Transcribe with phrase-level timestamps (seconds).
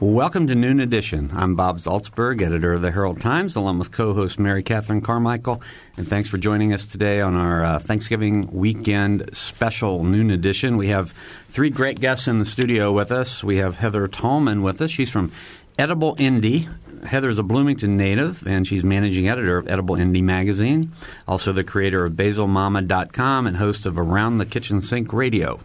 [0.00, 1.30] Welcome to Noon Edition.
[1.34, 5.60] I'm Bob Zaltsberg, editor of the Herald Times, along with co-host Mary Catherine Carmichael.
[5.98, 10.78] And thanks for joining us today on our uh, Thanksgiving weekend special Noon Edition.
[10.78, 11.12] We have
[11.50, 13.44] three great guests in the studio with us.
[13.44, 14.90] We have Heather Tallman with us.
[14.90, 15.32] She's from
[15.78, 16.66] Edible Indy.
[17.04, 20.92] Heather is a Bloomington native, and she's managing editor of Edible Indy magazine,
[21.28, 25.60] also the creator of BasilMama.com and host of Around the Kitchen Sink Radio.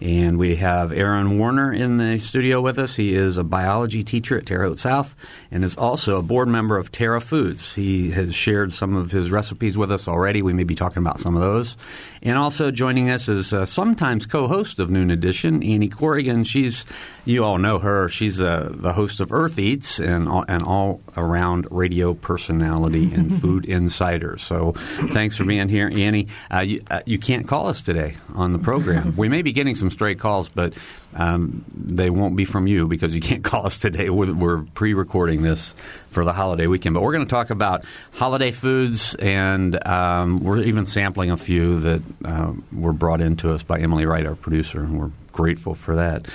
[0.00, 2.96] And we have Aaron Warner in the studio with us.
[2.96, 5.14] He is a biology teacher at Terre Haute South
[5.50, 7.74] and is also a board member of Terre Foods.
[7.74, 10.40] He has shared some of his recipes with us already.
[10.40, 11.76] We may be talking about some of those.
[12.22, 16.44] And also joining us is uh, sometimes co-host of Noon Edition, Annie Corrigan.
[16.44, 16.84] She's
[17.24, 18.08] you all know her.
[18.08, 24.36] She's uh, the host of Earth Eats and an all-around radio personality and food insider.
[24.38, 24.72] So
[25.12, 26.28] thanks for being here, Annie.
[26.52, 29.14] Uh, you, uh, you can't call us today on the program.
[29.16, 30.74] we may be getting some stray calls, but
[31.14, 34.10] um, they won't be from you because you can't call us today.
[34.10, 35.74] We're, we're pre-recording this
[36.10, 40.62] for the holiday weekend, but we're going to talk about holiday foods, and um, we're
[40.62, 44.80] even sampling a few that uh, were brought into us by Emily Wright, our producer,
[44.80, 46.26] and we're grateful for that.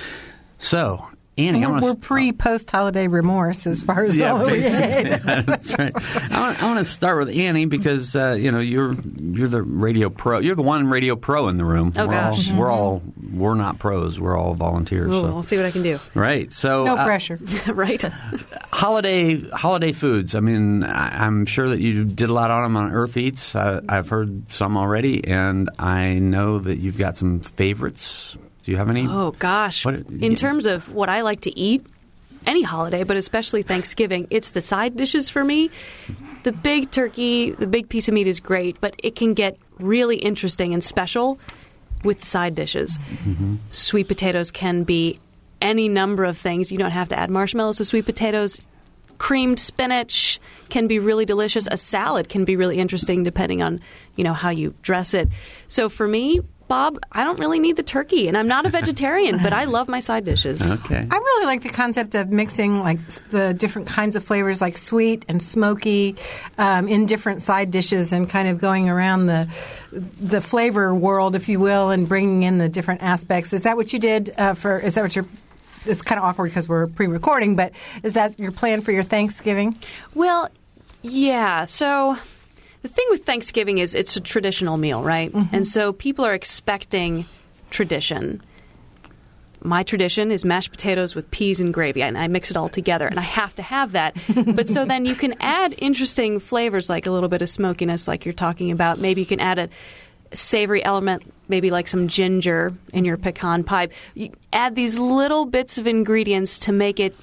[0.57, 1.05] So,
[1.37, 5.91] Annie, we're, we're pre post holiday remorse as far as yeah, yeah, that's right.
[6.31, 10.39] I want, to start with Annie because uh, you know you're you're the radio pro.
[10.39, 11.91] You're the one radio pro in the room.
[11.97, 12.57] Oh we're gosh, all, mm-hmm.
[12.57, 13.01] we're all
[13.33, 14.17] we're not pros.
[14.17, 15.09] We're all volunteers.
[15.09, 15.27] Ooh, so.
[15.27, 15.99] I'll see what I can do.
[16.13, 16.53] Right.
[16.53, 17.37] So no uh, pressure.
[17.67, 18.01] right.
[18.71, 20.35] holiday holiday foods.
[20.35, 23.57] I mean, I, am sure that you did a lot on them on Earth Eats.
[23.57, 28.77] I, I've heard some already, and I know that you've got some favorites do you
[28.77, 29.07] have any?
[29.07, 29.85] Oh gosh!
[29.85, 30.35] What, in yeah.
[30.35, 31.85] terms of what I like to eat,
[32.47, 35.69] any holiday, but especially Thanksgiving, it's the side dishes for me.
[36.43, 40.17] The big turkey, the big piece of meat is great, but it can get really
[40.17, 41.39] interesting and special
[42.03, 42.97] with side dishes.
[42.97, 43.57] Mm-hmm.
[43.69, 45.19] Sweet potatoes can be
[45.61, 46.71] any number of things.
[46.71, 48.61] You don't have to add marshmallows to sweet potatoes.
[49.17, 50.39] Creamed spinach
[50.69, 51.67] can be really delicious.
[51.71, 53.79] A salad can be really interesting depending on,
[54.15, 55.29] you know, how you dress it.
[55.67, 59.37] So for me, Bob, I don't really need the turkey, and I'm not a vegetarian,
[59.43, 60.71] but I love my side dishes.
[60.71, 61.07] Okay.
[61.09, 62.99] I really like the concept of mixing like
[63.29, 66.15] the different kinds of flavors, like sweet and smoky,
[66.57, 69.47] um, in different side dishes, and kind of going around the
[69.91, 73.53] the flavor world, if you will, and bringing in the different aspects.
[73.53, 74.79] Is that what you did uh, for?
[74.79, 75.27] Is that what you're
[75.85, 77.71] it's kind of awkward because we're pre-recording, but
[78.01, 79.77] is that your plan for your Thanksgiving?
[80.15, 80.49] Well,
[81.03, 81.65] yeah.
[81.65, 82.17] So
[82.85, 85.33] the thing with Thanksgiving is it's a traditional meal, right?
[85.33, 85.55] Mm-hmm.
[85.55, 87.25] And so people are expecting
[87.71, 88.43] tradition.
[89.63, 93.07] My tradition is mashed potatoes with peas and gravy, and I mix it all together,
[93.07, 94.15] and I have to have that.
[94.55, 98.23] but so then you can add interesting flavors, like a little bit of smokiness, like
[98.23, 98.99] you're talking about.
[98.99, 99.69] Maybe you can add a
[100.31, 103.87] savory element, maybe like some ginger in your pecan pie.
[104.13, 107.15] You add these little bits of ingredients to make it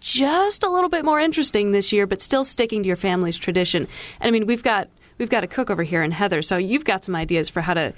[0.00, 3.86] just a little bit more interesting this year, but still sticking to your family's tradition.
[4.18, 4.88] And I mean, we've got
[5.20, 7.74] we've got a cook over here in Heather, so you've got some ideas for how
[7.74, 7.92] to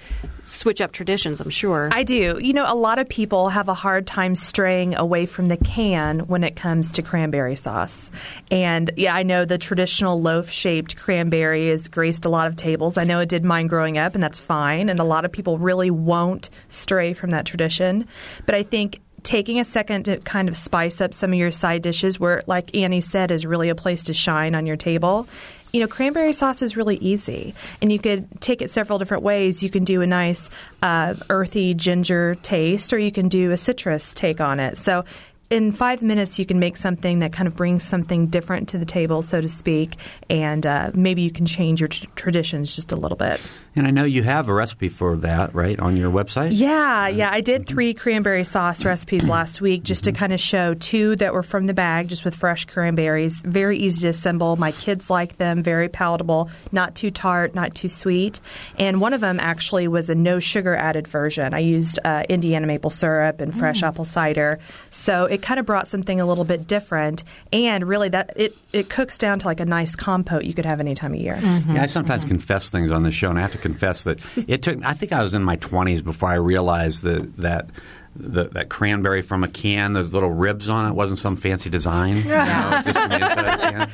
[0.44, 1.88] switch up traditions, I'm sure.
[1.92, 2.38] I do.
[2.42, 6.20] You know, a lot of people have a hard time straying away from the can
[6.20, 8.10] when it comes to cranberry sauce.
[8.50, 12.98] And yeah, I know the traditional loaf shaped cranberry has graced a lot of tables.
[12.98, 14.88] I know it did mine growing up, and that's fine.
[14.88, 18.08] And a lot of people really won't stray from that tradition.
[18.46, 21.82] But I think taking a second to kind of spice up some of your side
[21.82, 25.28] dishes where like Annie said is really a place to shine on your table
[25.72, 29.62] you know, cranberry sauce is really easy, and you could take it several different ways.
[29.62, 30.50] You can do a nice
[30.82, 34.76] uh, earthy ginger taste, or you can do a citrus take on it.
[34.76, 35.04] So
[35.52, 38.86] in five minutes, you can make something that kind of brings something different to the
[38.86, 39.96] table, so to speak,
[40.30, 43.40] and uh, maybe you can change your t- traditions just a little bit.
[43.74, 46.50] And I know you have a recipe for that, right, on your website?
[46.52, 47.30] Yeah, yeah.
[47.32, 51.32] I did three cranberry sauce recipes last week just to kind of show two that
[51.32, 53.40] were from the bag, just with fresh cranberries.
[53.40, 54.56] Very easy to assemble.
[54.56, 58.40] My kids like them, very palatable, not too tart, not too sweet.
[58.78, 61.54] And one of them actually was a no sugar added version.
[61.54, 63.88] I used uh, Indiana maple syrup and fresh mm.
[63.88, 64.58] apple cider.
[64.90, 67.24] So it kind of brought something a little bit different.
[67.54, 70.80] And really, that it, it cooks down to like a nice compote you could have
[70.80, 71.36] any time of year.
[71.36, 71.76] Mm-hmm.
[71.76, 72.32] Yeah, I sometimes mm-hmm.
[72.32, 74.84] confess things on this show, and I have to confess that it took.
[74.84, 77.70] I think I was in my twenties before I realized that that
[78.14, 82.22] the, that cranberry from a can, those little ribs on it, wasn't some fancy design.
[82.32, 83.90] You know, just can.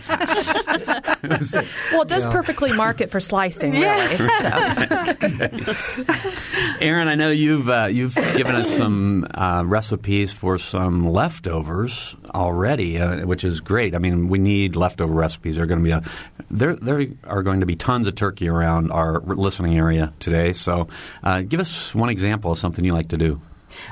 [1.93, 4.17] well, it does perfectly mark it for slicing, really.
[4.17, 4.25] So.
[6.81, 13.01] Aaron, I know you've uh, you've given us some uh, recipes for some leftovers already,
[13.01, 13.95] uh, which is great.
[13.95, 15.57] I mean, we need leftover recipes.
[15.57, 16.03] They're going to be a
[16.51, 16.77] there.
[16.77, 20.53] There are going to be tons of turkey around our listening area today.
[20.53, 20.89] So,
[21.23, 23.41] uh, give us one example of something you like to do.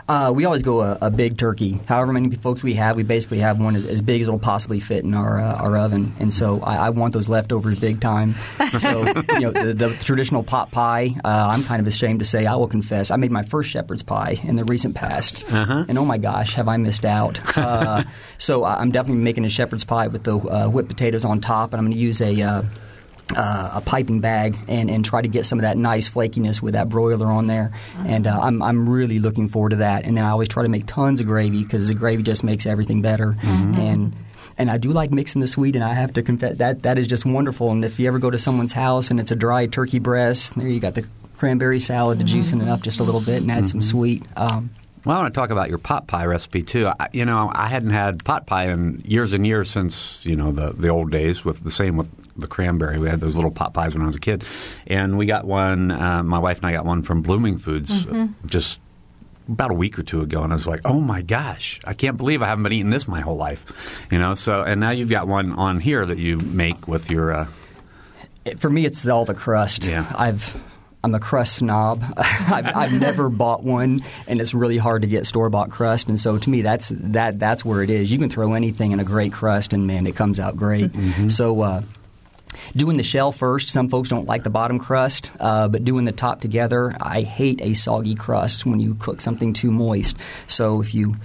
[0.09, 1.81] Uh, we always go a, a, big turkey.
[1.87, 4.81] However many folks we have, we basically have one as, as big as it'll possibly
[4.81, 6.15] fit in our uh, our oven.
[6.21, 8.35] And so I, I, want those leftovers big time.
[8.79, 11.15] So you know the, the traditional pot pie.
[11.25, 14.03] Uh, I'm kind of ashamed to say I will confess I made my first shepherd's
[14.03, 15.87] pie in the recent past, uh-huh.
[15.89, 17.41] and oh my gosh, have I missed out?
[17.67, 18.05] Uh,
[18.39, 21.81] so I'm definitely making a shepherd's pie with the uh, whipped potatoes on top, and
[21.81, 22.63] I'm going to use a
[23.35, 26.75] uh, a piping bag and, and try to get some of that nice flakiness with
[26.75, 27.73] that broiler on there.
[27.99, 30.05] And uh, I'm, I'm really looking forward to that.
[30.05, 32.67] And then I always try to make tons of gravy because the gravy just makes
[32.67, 33.33] everything better.
[33.33, 33.75] Mm-hmm.
[33.81, 34.17] And
[34.59, 37.07] and I do like mixing the sweet, and I have to confess that that is
[37.07, 37.71] just wonderful.
[37.73, 40.67] And if you ever go to someone's house and it's a dry turkey breast, there
[40.67, 41.07] you got the
[41.37, 42.39] cranberry salad to mm-hmm.
[42.39, 43.89] juicing it up just a little bit and add some mm-hmm.
[43.89, 44.23] sweet.
[44.35, 44.71] Um,
[45.05, 46.91] well, I want to talk about your pot pie recipe too.
[46.99, 50.53] I, you know, I hadn't had pot pie in years and years since you know
[50.53, 51.45] the the old days.
[51.45, 54.17] With the same with the cranberry, we had those little pot pies when I was
[54.17, 54.45] a kid,
[54.87, 55.91] and we got one.
[55.91, 58.33] Uh, my wife and I got one from Blooming Foods mm-hmm.
[58.47, 58.81] just
[59.49, 62.17] about a week or two ago, and I was like, "Oh my gosh, I can't
[62.17, 64.35] believe I haven't been eating this my whole life," you know.
[64.35, 67.33] So, and now you've got one on here that you make with your.
[67.33, 67.47] Uh,
[68.57, 69.85] For me, it's all the crust.
[69.85, 70.61] Yeah, I've
[71.07, 72.03] I'm a crust snob.
[72.17, 76.09] I've, I've, never bought one, and it's really hard to get store bought crust.
[76.09, 78.11] And so to me, that's that that's where it is.
[78.11, 80.93] You can throw anything in a great crust, and man, it comes out great.
[80.93, 81.29] Mm-hmm.
[81.29, 81.61] So.
[81.61, 81.83] Uh,
[82.75, 83.69] doing the shell first.
[83.69, 87.61] Some folks don't like the bottom crust, uh, but doing the top together, I hate
[87.63, 90.17] a soggy crust when you cook something too moist.
[90.47, 91.17] So if you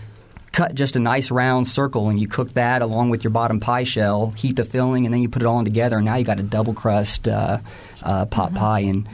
[0.51, 3.83] cut just a nice round circle and you cook that along with your bottom pie
[3.83, 5.97] shell, heat the filling, and then you put it all in together.
[5.97, 7.59] And now you got a double crust uh,
[8.03, 8.57] uh, pot mm-hmm.
[8.57, 9.07] pie and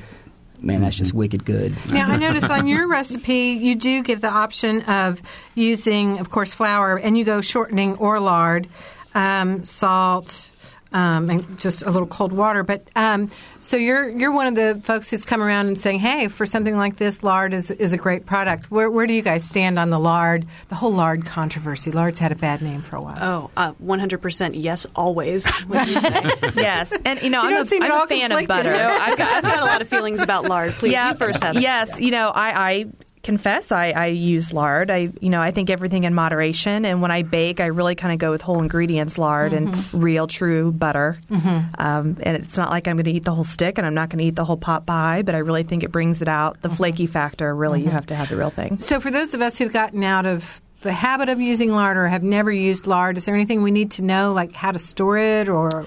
[0.59, 1.75] man, that's just wicked good.
[1.91, 5.21] Now, I noticed on your recipe, you do give the option of
[5.55, 8.67] using, of course, flour, and you go shortening or lard,
[9.13, 10.49] um, salt,
[10.93, 12.63] um, and just a little cold water.
[12.63, 13.29] But um,
[13.59, 16.77] so you're you're one of the folks who's come around and saying, "Hey, for something
[16.77, 19.89] like this, lard is is a great product." Where, where do you guys stand on
[19.89, 21.91] the lard, the whole lard controversy?
[21.91, 23.17] Lard's had a bad name for a while.
[23.19, 25.47] Oh, uh, one hundred percent yes, always.
[25.69, 28.67] yes, and you know you I'm, a, I'm a fan of butter.
[28.77, 30.71] No, I've, got, I've got a lot of feelings about lard.
[30.73, 31.41] Please, yeah, you first.
[31.41, 31.59] Heather.
[31.59, 32.05] Yes, yeah.
[32.05, 32.85] you know I, I
[33.27, 34.89] confess I, I, use lard.
[34.89, 38.13] I you know I think everything in moderation, and when I bake, I really kind
[38.13, 39.73] of go with whole ingredients lard mm-hmm.
[39.73, 41.19] and real true butter.
[41.29, 41.75] Mm-hmm.
[41.77, 44.09] Um, and it's not like I'm going to eat the whole stick, and I'm not
[44.09, 46.61] going to eat the whole pot pie, but I really think it brings it out.
[46.61, 46.77] The mm-hmm.
[46.77, 47.95] flaky factor, really, you mm-hmm.
[47.95, 48.77] have to have the real thing.
[48.77, 52.07] So for those of us who've gotten out of the habit of using lard or
[52.07, 55.17] have never used lard, is there anything we need to know, like how to store
[55.17, 55.85] it or?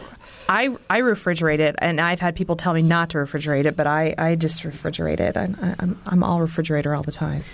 [0.50, 3.86] I, I refrigerate it, and I've had people tell me not to refrigerate it, but
[3.86, 5.36] I, I just refrigerate it.
[5.36, 7.44] I'm, I'm, I'm all refrigerator all the time.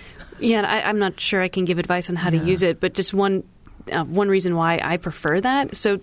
[0.41, 2.81] Yeah, and I, am not sure I can give advice on how to use it,
[2.81, 3.45] but just one
[3.93, 5.77] uh, one reason why I prefer that.
[5.77, 6.01] So,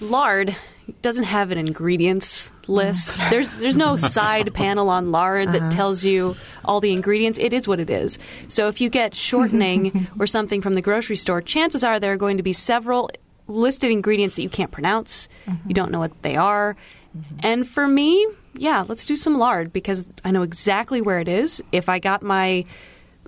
[0.00, 0.56] lard
[1.02, 3.14] doesn't have an ingredients list.
[3.30, 5.70] There's there's no side panel on lard that uh-huh.
[5.70, 7.38] tells you all the ingredients.
[7.38, 8.18] It is what it is.
[8.48, 12.16] So if you get shortening or something from the grocery store, chances are there are
[12.16, 13.10] going to be several
[13.48, 15.28] listed ingredients that you can't pronounce.
[15.46, 15.68] Mm-hmm.
[15.68, 16.76] You don't know what they are.
[17.16, 17.38] Mm-hmm.
[17.42, 21.62] And for me, yeah, let's do some lard because I know exactly where it is.
[21.72, 22.64] If I got my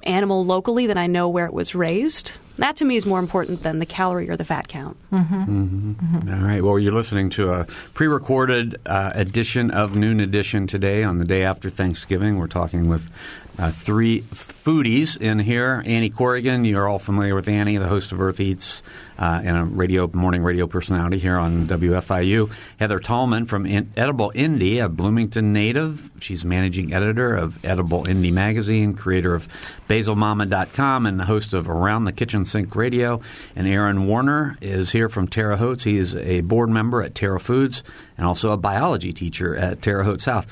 [0.02, 2.32] animal locally, then I know where it was raised.
[2.56, 4.96] That to me is more important than the calorie or the fat count.
[5.12, 5.34] Mm-hmm.
[5.34, 5.92] Mm-hmm.
[5.92, 6.34] Mm-hmm.
[6.34, 6.62] All right.
[6.62, 11.24] Well, you're listening to a pre recorded uh, edition of Noon Edition today on the
[11.24, 12.36] day after Thanksgiving.
[12.36, 13.10] We're talking with
[13.58, 15.82] uh, three foodies in here.
[15.84, 18.82] Annie Corrigan, you're all familiar with Annie, the host of Earth Eats
[19.18, 22.50] uh, and a radio morning radio personality here on WFIU.
[22.78, 26.08] Heather Tallman from in- Edible Indy, a Bloomington native.
[26.20, 29.48] She's managing editor of Edible Indy magazine, creator of
[29.88, 33.20] BasilMama.com, and the host of Around the Kitchen Sink Radio.
[33.56, 35.82] And Aaron Warner is here from Terre Haute.
[35.82, 37.82] He is a board member at Terre Foods
[38.16, 40.46] and also a biology teacher at Terre Haute South.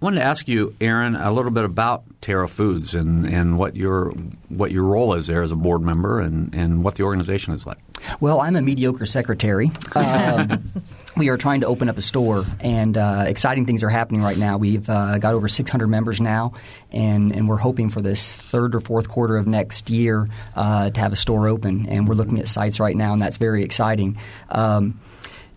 [0.00, 3.76] I wanted to ask you, Aaron, a little bit about Terre Foods and, and what
[3.76, 4.10] your
[4.50, 7.66] what your role is there as a board member and, and what the organization is
[7.66, 7.78] like.
[8.20, 9.70] Well, I'm a mediocre secretary.
[9.94, 10.70] Um,
[11.16, 14.36] we are trying to open up a store, and uh, exciting things are happening right
[14.36, 14.58] now.
[14.58, 16.52] We've uh, got over 600 members now,
[16.92, 21.00] and, and we're hoping for this third or fourth quarter of next year uh, to
[21.00, 21.88] have a store open.
[21.88, 24.18] And we're looking at sites right now, and that's very exciting.
[24.50, 25.00] Um,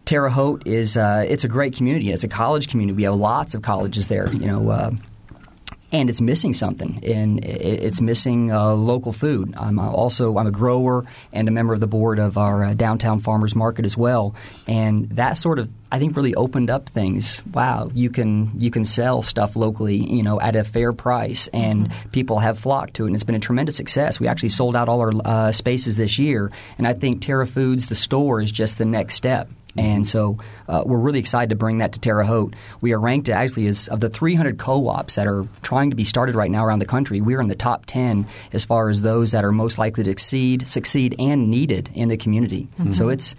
[0.10, 2.10] Terre Haute is uh, it's a great community.
[2.10, 2.96] It's a college community.
[2.96, 4.28] We have lots of colleges there.
[4.34, 4.70] You know.
[4.72, 4.92] Uh,
[5.92, 9.56] and it's missing something, and it's missing uh, local food.
[9.58, 13.20] I'm also I'm a grower and a member of the board of our uh, downtown
[13.20, 14.36] farmers market as well,
[14.68, 17.44] and that sort of I think really opened up things.
[17.52, 21.90] Wow, you can you can sell stuff locally, you know, at a fair price, and
[21.90, 22.10] mm-hmm.
[22.10, 24.20] people have flocked to it, and it's been a tremendous success.
[24.20, 27.88] We actually sold out all our uh, spaces this year, and I think Terre Foods,
[27.88, 29.50] the store, is just the next step.
[29.80, 32.54] And so uh, we're really excited to bring that to Terre Haute.
[32.82, 36.36] We are ranked actually as of the 300 co-ops that are trying to be started
[36.36, 37.22] right now around the country.
[37.22, 40.68] We're in the top 10 as far as those that are most likely to succeed,
[40.68, 42.68] succeed, and needed in the community.
[42.78, 42.92] Mm-hmm.
[42.92, 43.36] So it's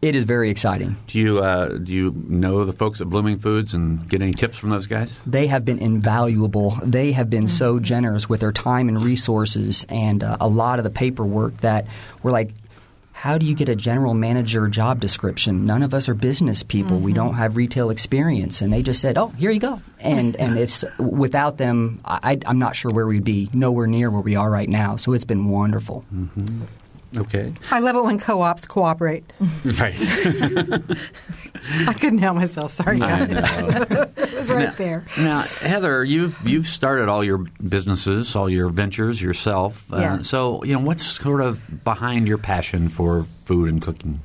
[0.00, 0.96] it is very exciting.
[1.08, 4.56] Do you uh, do you know the folks at Blooming Foods and get any tips
[4.56, 5.18] from those guys?
[5.26, 6.78] They have been invaluable.
[6.84, 7.84] They have been so mm-hmm.
[7.84, 11.86] generous with their time and resources, and uh, a lot of the paperwork that
[12.22, 12.52] we're like
[13.18, 15.66] how do you get a general manager job description?
[15.66, 16.98] None of us are business people.
[16.98, 17.04] Mm-hmm.
[17.04, 20.56] We don't have retail experience, and they just said, "Oh, here you go." And and
[20.56, 23.50] it's without them, I, am not sure where we'd be.
[23.52, 24.94] Nowhere near where we are right now.
[24.94, 26.04] So it's been wonderful.
[26.14, 26.62] Mm-hmm.
[27.16, 27.52] Okay.
[27.70, 29.24] I love it when co-ops cooperate.
[29.64, 29.94] Right.
[31.86, 32.70] I couldn't help myself.
[32.70, 33.30] Sorry, guys.
[34.16, 35.04] it was right now, there.
[35.18, 39.92] Now, Heather, you've you've started all your businesses, all your ventures yourself.
[39.92, 44.20] Uh, so, you know, what's sort of behind your passion for food and cooking?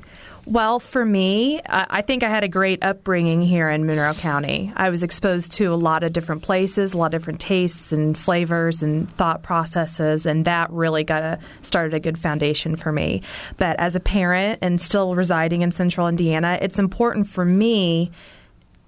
[0.46, 4.72] Well, for me, I think I had a great upbringing here in Monroe County.
[4.76, 8.16] I was exposed to a lot of different places, a lot of different tastes and
[8.16, 13.22] flavors and thought processes, and that really got a, started a good foundation for me.
[13.56, 18.10] But as a parent and still residing in central Indiana, it's important for me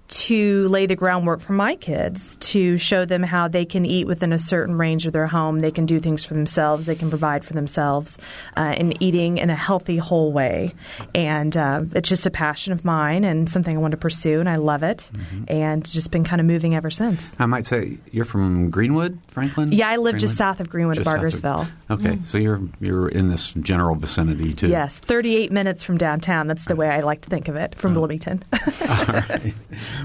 [0.07, 4.31] to lay the groundwork for my kids to show them how they can eat within
[4.31, 5.59] a certain range of their home.
[5.59, 6.85] They can do things for themselves.
[6.85, 8.17] They can provide for themselves
[8.55, 10.73] uh, in eating in a healthy, whole way.
[11.13, 14.49] And uh, it's just a passion of mine and something I want to pursue, and
[14.49, 15.09] I love it.
[15.13, 15.43] Mm-hmm.
[15.47, 17.21] And just been kind of moving ever since.
[17.39, 19.71] I might say you're from Greenwood, Franklin.
[19.71, 20.19] Yeah, I live Greenwood?
[20.19, 21.67] just south of Greenwood, just Bargersville.
[21.89, 22.27] Of, okay, mm.
[22.27, 24.67] so you're you're in this general vicinity too.
[24.67, 26.47] Yes, 38 minutes from downtown.
[26.47, 27.95] That's the way I like to think of it from oh.
[27.95, 28.43] Bloomington.
[28.53, 29.53] All right.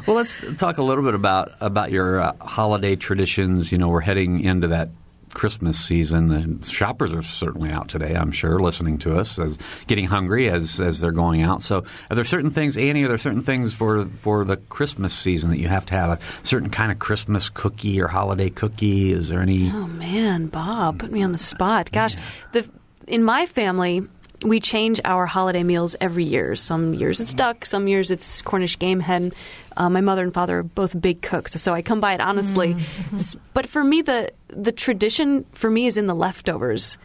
[0.06, 3.72] Well, let's talk a little bit about about your uh, holiday traditions.
[3.72, 4.90] You know, we're heading into that
[5.34, 6.28] Christmas season.
[6.28, 10.80] The shoppers are certainly out today, I'm sure, listening to us, as getting hungry as
[10.80, 11.62] as they're going out.
[11.62, 13.04] So, are there certain things, Annie?
[13.04, 16.46] Are there certain things for for the Christmas season that you have to have a
[16.46, 19.12] certain kind of Christmas cookie or holiday cookie?
[19.12, 19.70] Is there any?
[19.70, 21.90] Oh man, Bob, put me on the spot.
[21.92, 22.22] Gosh, yeah.
[22.52, 22.70] the
[23.06, 24.02] in my family,
[24.42, 26.56] we change our holiday meals every year.
[26.56, 29.32] Some years it's duck, some years it's Cornish game hen.
[29.76, 32.74] Uh, my mother and father are both big cooks, so I come by it honestly.
[32.74, 33.40] Mm-hmm.
[33.54, 36.98] But for me, the the tradition for me is in the leftovers,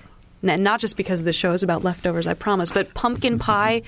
[0.43, 2.27] and not just because the show is about leftovers.
[2.27, 3.83] I promise, but pumpkin pie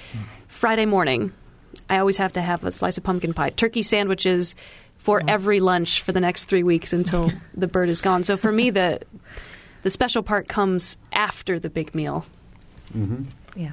[0.48, 1.34] Friday morning.
[1.90, 3.50] I always have to have a slice of pumpkin pie.
[3.50, 4.56] Turkey sandwiches
[4.98, 5.30] for mm.
[5.30, 8.24] every lunch for the next three weeks until the bird is gone.
[8.24, 9.02] So for me, the
[9.82, 12.26] the special part comes after the big meal.
[12.96, 13.24] Mm-hmm.
[13.56, 13.72] Yeah.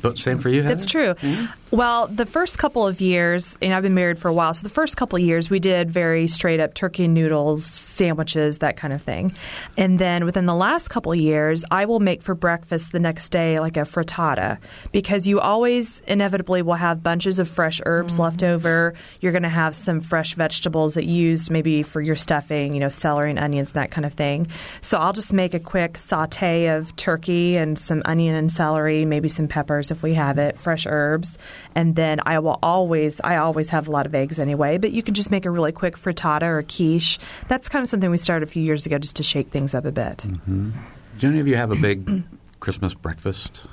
[0.00, 0.62] But same for you.
[0.62, 0.74] Heather?
[0.74, 1.14] That's true.
[1.14, 1.46] Mm-hmm.
[1.72, 4.68] Well, the first couple of years, and I've been married for a while, so the
[4.68, 9.00] first couple of years we did very straight up turkey noodles, sandwiches, that kind of
[9.00, 9.32] thing.
[9.78, 13.30] And then within the last couple of years, I will make for breakfast the next
[13.30, 14.58] day like a frittata
[14.92, 18.22] because you always inevitably will have bunches of fresh herbs mm-hmm.
[18.22, 18.92] left over.
[19.22, 22.80] You're going to have some fresh vegetables that you used maybe for your stuffing, you
[22.80, 24.46] know, celery and onions, and that kind of thing.
[24.82, 29.28] So I'll just make a quick saute of turkey and some onion and celery, maybe
[29.28, 31.38] some peppers if we have it, fresh herbs
[31.74, 34.78] and then I will always I always have a lot of eggs anyway.
[34.78, 37.18] But you can just make a really quick frittata or quiche.
[37.48, 39.84] That's kind of something we started a few years ago just to shake things up
[39.84, 40.18] a bit.
[40.18, 40.70] Mm-hmm.
[41.18, 42.24] Do any of you have a big
[42.60, 43.66] Christmas breakfast?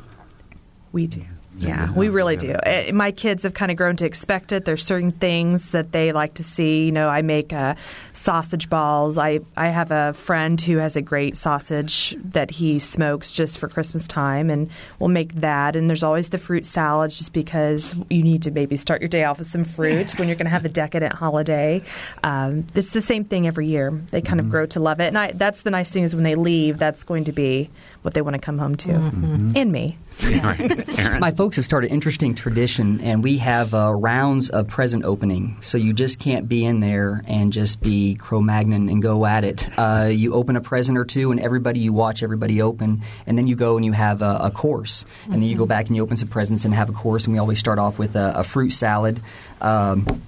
[0.91, 1.23] We do.
[1.59, 2.55] Yeah, we really do.
[2.63, 4.65] Eh, my kids have kind of grown to expect it.
[4.65, 6.85] There's certain things that they like to see.
[6.85, 7.75] You know, I make uh,
[8.13, 9.17] sausage balls.
[9.17, 13.67] I, I have a friend who has a great sausage that he smokes just for
[13.67, 15.75] Christmas time, and we'll make that.
[15.75, 19.23] And there's always the fruit salads just because you need to maybe start your day
[19.23, 21.81] off with some fruit when you're going to have a decadent holiday.
[22.23, 23.91] Um, it's the same thing every year.
[24.11, 24.47] They kind mm-hmm.
[24.47, 25.07] of grow to love it.
[25.07, 27.69] And I, that's the nice thing is when they leave, that's going to be
[28.01, 29.97] what they want to come home to, and me.
[30.23, 30.99] right.
[30.99, 31.19] Aaron?
[31.19, 35.57] My folks have started an interesting tradition, and we have uh, rounds of present opening.
[35.61, 39.69] So you just can't be in there and just be Cro-Magnon and go at it.
[39.77, 43.47] Uh, you open a present or two, and everybody you watch everybody open, and then
[43.47, 46.03] you go and you have a, a course, and then you go back and you
[46.03, 47.25] open some presents and have a course.
[47.25, 49.21] And we always start off with a, a fruit salad.
[49.61, 50.21] Um,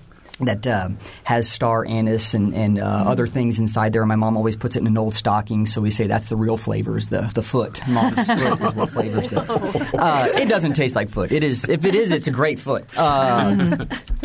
[0.45, 0.89] that uh,
[1.24, 4.05] has star anise and, and uh, other things inside there.
[4.05, 6.57] My mom always puts it in an old stocking, so we say that's the real
[6.57, 7.81] flavor is the, the foot.
[7.88, 9.41] Mom's foot is what flavors the.
[9.98, 11.31] Uh, it doesn't taste like foot.
[11.31, 12.86] It is if it is, it's a great foot.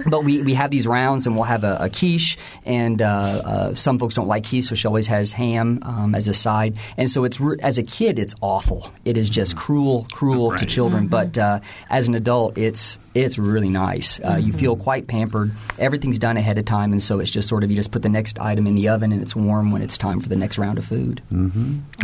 [0.08, 3.74] But we, we have these rounds, and we'll have a, a quiche, and uh, uh,
[3.74, 6.78] some folks don't like quiche, so she always has ham um, as a side.
[6.96, 8.92] And so it's re- as a kid, it's awful.
[9.04, 10.68] It is just cruel, cruel to Right.
[10.68, 11.08] children.
[11.08, 11.60] But uh,
[11.90, 14.20] as an adult, it's it's really nice.
[14.20, 15.52] Uh, You feel quite pampered.
[15.78, 18.10] Everything's done ahead of time, and so it's just sort of you just put the
[18.10, 20.76] next item in the oven, and it's warm when it's time for the next round
[20.78, 21.22] of food.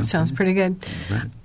[0.02, 0.84] Sounds pretty good.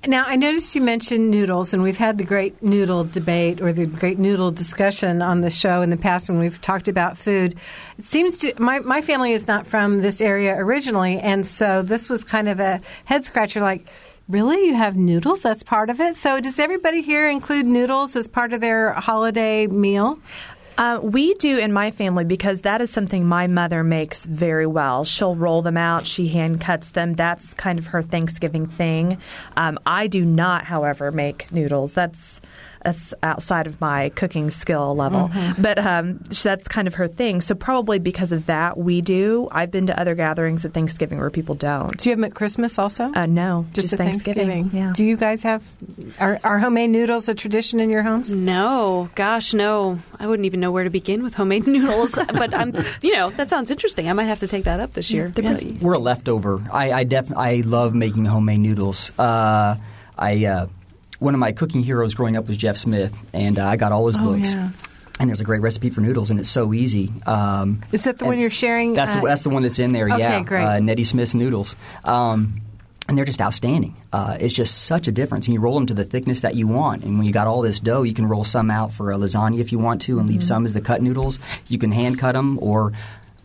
[0.08, 3.86] Now, I noticed you mentioned noodles, and we've had the great noodle debate or the
[3.86, 7.56] great noodle discussion on the show in the past when we've talked about food.
[7.98, 12.10] It seems to my my family is not from this area originally, and so this
[12.10, 13.62] was kind of a head scratcher.
[13.62, 13.88] Like,
[14.30, 15.42] really, you have noodles?
[15.42, 16.18] That's part of it.
[16.18, 20.20] So, does everybody here include noodles as part of their holiday meal?
[20.78, 25.04] Uh, we do in my family because that is something my mother makes very well.
[25.04, 27.16] She'll roll them out, she hand cuts them.
[27.16, 29.18] That's kind of her Thanksgiving thing.
[29.56, 31.94] Um, I do not, however, make noodles.
[31.94, 32.42] That's
[32.84, 37.42] that's outside of my cooking skill level, but um, that's kind of her thing.
[37.42, 39.48] So probably because of that, we do.
[39.52, 41.98] I've been to other gatherings at Thanksgiving where people don't.
[41.98, 43.12] Do you have them at Christmas also?
[43.14, 44.70] Uh, no, just, at Thanksgiving.
[44.74, 44.94] Yeah.
[44.96, 45.64] Do you guys have
[46.20, 48.34] are, are homemade noodles a tradition in your homes?
[48.34, 50.00] No, gosh, no.
[50.20, 52.14] I wouldn't even know where to begin with homemade noodles.
[52.16, 54.10] but I'm, you know, that sounds interesting.
[54.10, 55.32] I might have to take that up this year.
[55.82, 56.64] We're a leftover.
[56.72, 59.18] I I, def- I love making homemade noodles.
[59.20, 59.78] Uh,
[60.18, 60.68] I uh,
[61.20, 64.08] one of my cooking heroes growing up was Jeff Smith, and uh, I got all
[64.08, 64.56] his books.
[64.56, 64.70] yeah.
[65.20, 67.12] And there's a great recipe for noodles, and it's so easy.
[67.26, 68.94] Um, Is that the one you're sharing?
[68.94, 70.06] That's the uh, that's the one that's in there.
[70.10, 70.64] Okay, yeah, great.
[70.64, 71.76] Uh, Nettie Smith's noodles.
[72.06, 72.62] Um,
[73.10, 73.96] and they're just outstanding.
[74.14, 75.48] Uh, it's just such a difference.
[75.48, 77.04] And you roll them to the thickness that you want.
[77.04, 79.60] And when you got all this dough, you can roll some out for a lasagna
[79.60, 80.48] if you want to, and leave Mm-hmm.
[80.48, 81.40] some as the cut noodles.
[81.68, 82.92] You can hand cut them, or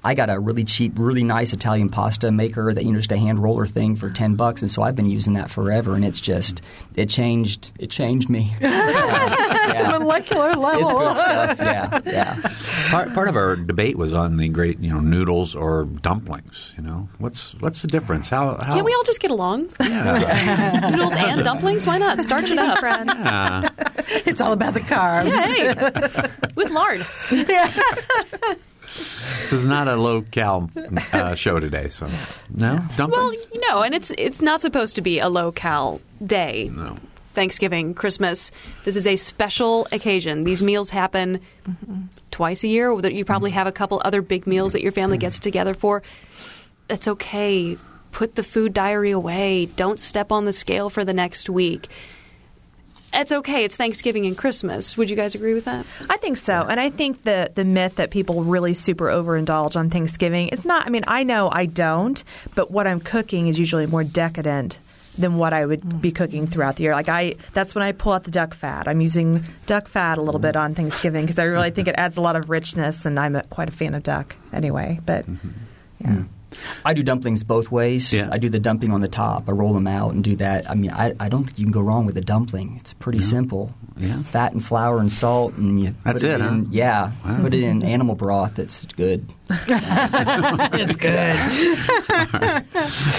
[0.05, 3.19] I got a really cheap, really nice Italian pasta maker that you know just a
[3.19, 5.95] hand roller thing for ten bucks, and so I've been using that forever.
[5.95, 6.63] And it's just
[6.97, 8.55] it changed it changed me.
[8.61, 9.99] yeah.
[9.99, 10.81] molecular level.
[10.83, 11.59] It's good stuff.
[11.61, 12.53] Yeah, yeah.
[12.91, 16.75] Part, part of our debate was on the great, you know, noodles or dumplings.
[16.77, 18.29] You know, what's what's the difference?
[18.29, 19.71] How, how Can't we all just get along?
[19.81, 20.91] Yeah.
[20.91, 21.87] Noodles and dumplings?
[21.87, 22.21] Why not?
[22.21, 22.79] Starch it up.
[22.79, 23.13] Friends.
[23.15, 23.69] Yeah.
[24.27, 25.31] It's all about the carbs.
[25.33, 27.01] Hey, with lard.
[28.97, 30.71] This is not a low cal
[31.13, 32.07] uh, show today, so
[32.55, 33.11] no dumplings.
[33.11, 36.71] Well, you know, and it's it's not supposed to be a low cal day.
[36.73, 36.97] no.
[37.35, 38.53] Thanksgiving, Christmas.
[38.85, 40.45] This is a special occasion.
[40.45, 41.41] These meals happen
[42.31, 42.93] twice a year.
[43.09, 46.03] You probably have a couple other big meals that your family gets together for.
[46.89, 47.79] That's okay.
[48.11, 49.65] Put the food diary away.
[49.65, 51.89] Don't step on the scale for the next week.
[53.15, 53.65] It's okay.
[53.65, 54.97] It's Thanksgiving and Christmas.
[54.97, 55.85] Would you guys agree with that?
[56.09, 56.67] I think so.
[56.69, 60.87] And I think the the myth that people really super overindulge on Thanksgiving, it's not
[60.87, 62.23] I mean, I know I don't,
[62.55, 64.79] but what I'm cooking is usually more decadent
[65.19, 66.95] than what I would be cooking throughout the year.
[66.95, 68.89] Like I that's when I pull out the duck fat.
[68.89, 72.17] I'm using duck fat a little bit on Thanksgiving because I really think it adds
[72.17, 75.49] a lot of richness and I'm a, quite a fan of duck anyway, but mm-hmm.
[76.01, 76.09] yeah.
[76.09, 76.23] Mm-hmm.
[76.85, 78.13] I do dumplings both ways.
[78.13, 78.29] Yeah.
[78.31, 79.49] I do the dumpling on the top.
[79.49, 80.71] I roll them out and do that.
[80.71, 82.77] I mean, I, I don't think you can go wrong with a dumpling.
[82.79, 83.71] It's pretty simple.
[83.97, 84.23] Yeah.
[84.23, 86.65] Fat and flour and salt, and you That's put it, it, in.
[86.65, 86.71] huh?
[86.71, 88.59] Yeah, put it in animal broth.
[88.59, 89.27] It's good.
[90.75, 91.37] It's good.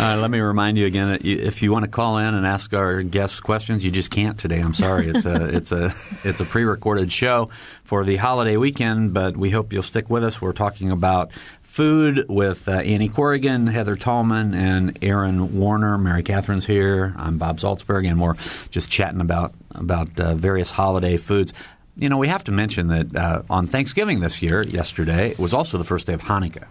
[0.01, 2.73] Uh, let me remind you again that if you want to call in and ask
[2.73, 4.59] our guests questions, you just can't today.
[4.59, 5.07] I'm sorry.
[5.07, 7.49] It's a it's a it's a pre-recorded show
[7.83, 10.41] for the holiday weekend, but we hope you'll stick with us.
[10.41, 11.31] We're talking about
[11.73, 15.97] food with uh, Annie Corrigan, Heather Tallman, and Aaron Warner.
[15.97, 17.15] Mary Catherine's here.
[17.17, 18.35] I'm Bob Zaltsberg, and we're
[18.69, 21.51] just chatting about about uh, various holiday foods.
[21.97, 25.51] You know, we have to mention that uh, on Thanksgiving this year, yesterday, it was
[25.51, 26.67] also the first day of Hanukkah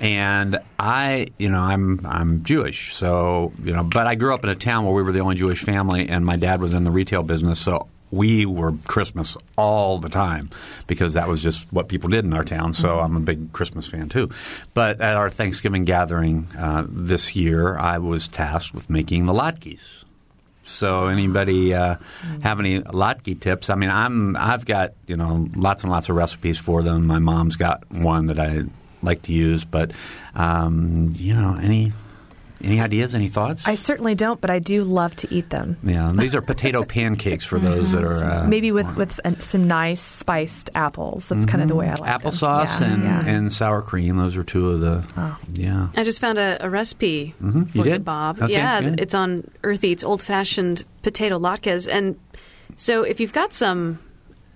[0.00, 4.50] and I, you know, I'm I'm Jewish, so you know, but I grew up in
[4.50, 6.90] a town where we were the only Jewish family, and my dad was in the
[6.90, 10.50] retail business, so we were Christmas all the time
[10.86, 12.72] because that was just what people did in our town.
[12.72, 14.30] So I'm a big Christmas fan too.
[14.74, 20.04] But at our Thanksgiving gathering uh, this year, I was tasked with making the latkes.
[20.64, 21.96] So anybody uh,
[22.42, 23.70] have any latke tips?
[23.70, 27.06] I mean, I'm I've got you know lots and lots of recipes for them.
[27.06, 28.62] My mom's got one that I
[29.02, 29.90] like to use, but
[30.34, 31.92] um, you know any
[32.62, 33.14] Any ideas?
[33.14, 33.66] Any thoughts?
[33.66, 35.76] I certainly don't, but I do love to eat them.
[35.82, 39.46] yeah, and these are potato pancakes for those that are uh, Maybe with, with s-
[39.46, 41.26] some nice spiced apples.
[41.28, 42.32] That's kind of the way I like them.
[42.32, 43.24] applesauce Yeah, and, yeah.
[43.26, 44.16] and sour cream.
[44.18, 45.04] Those are two of the.
[45.54, 45.88] Yeah.
[45.96, 47.70] I just found a, a recipe Mhm.
[47.70, 48.04] for You did?
[48.04, 48.40] Bob.
[48.42, 49.00] Okay, yeah, good.
[49.00, 51.88] it's on Earth Eats old fashioned potato latkes.
[51.90, 52.18] And
[52.76, 53.98] so if you've got some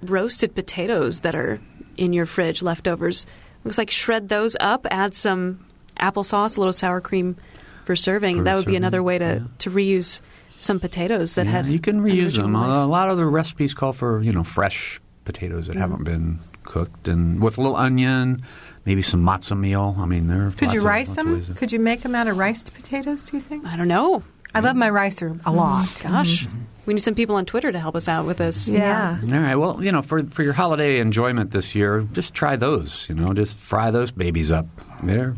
[0.02, 1.60] roasted potatoes that are
[1.96, 3.26] in your fridge, leftovers,
[3.64, 5.64] looks like shred those up, add some
[5.98, 7.36] applesauce, a little sour cream
[7.84, 8.38] for serving.
[8.38, 9.40] For that would be another way to, yeah.
[9.58, 10.20] to reuse
[10.58, 12.52] some potatoes that Yeah, had you can reuse them.
[12.54, 12.68] life.
[12.68, 15.80] A lot of the recipes call for you know fresh potatoes that mm-hmm.
[15.80, 18.42] haven't been cooked, and with a little onion,
[18.84, 19.96] maybe some matzo meal.
[19.98, 20.46] I mean, there.
[20.46, 21.34] are Could lots you of- rice of them?
[21.34, 23.24] of- Could you make them out of riced potatoes?
[23.24, 23.66] Do you think?
[23.66, 24.22] I don't know.
[24.54, 25.56] I love my ricer a mm-hmm.
[25.56, 26.00] lot.
[26.00, 26.58] Gosh, mm-hmm.
[26.86, 28.68] we need some people on Twitter to help us out with this.
[28.68, 29.18] Yeah.
[29.20, 29.56] All right.
[29.56, 33.08] Well, you know, for for your holiday enjoyment this year, just try those.
[33.08, 34.66] You know, just fry those babies up.
[35.02, 35.36] There,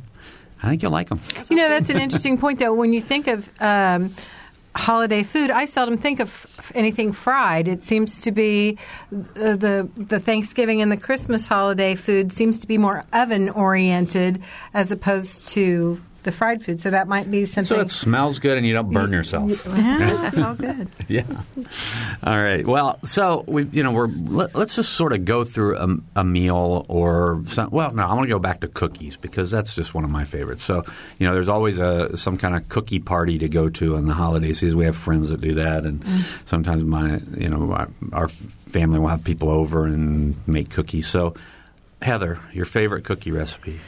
[0.62, 1.20] I think you'll like them.
[1.50, 2.74] You know, that's an interesting point, though.
[2.74, 4.12] When you think of um,
[4.74, 7.68] holiday food, I seldom think of anything fried.
[7.68, 8.78] It seems to be
[9.10, 14.42] the, the the Thanksgiving and the Christmas holiday food seems to be more oven oriented
[14.74, 16.80] as opposed to the fried food.
[16.82, 17.64] So that might be something.
[17.64, 19.66] So it smells good, and you don't burn yourself.
[19.66, 20.88] yeah, that's all good.
[21.08, 21.22] yeah.
[22.22, 22.66] All right.
[22.66, 26.24] Well, so we, you know, we're let, us just sort of go through a, a
[26.24, 29.94] meal or some, well, no, I want to go back to cookies because that's just
[29.94, 30.62] one of my favorites.
[30.62, 30.82] So,
[31.18, 34.14] you know, there's always a some kind of cookie party to go to in the
[34.14, 34.78] holiday season.
[34.78, 36.48] We have friends that do that, and mm.
[36.48, 41.06] sometimes my, you know, our, our family will have people over and make cookies.
[41.06, 41.34] So,
[42.02, 43.80] Heather, your favorite cookie recipe?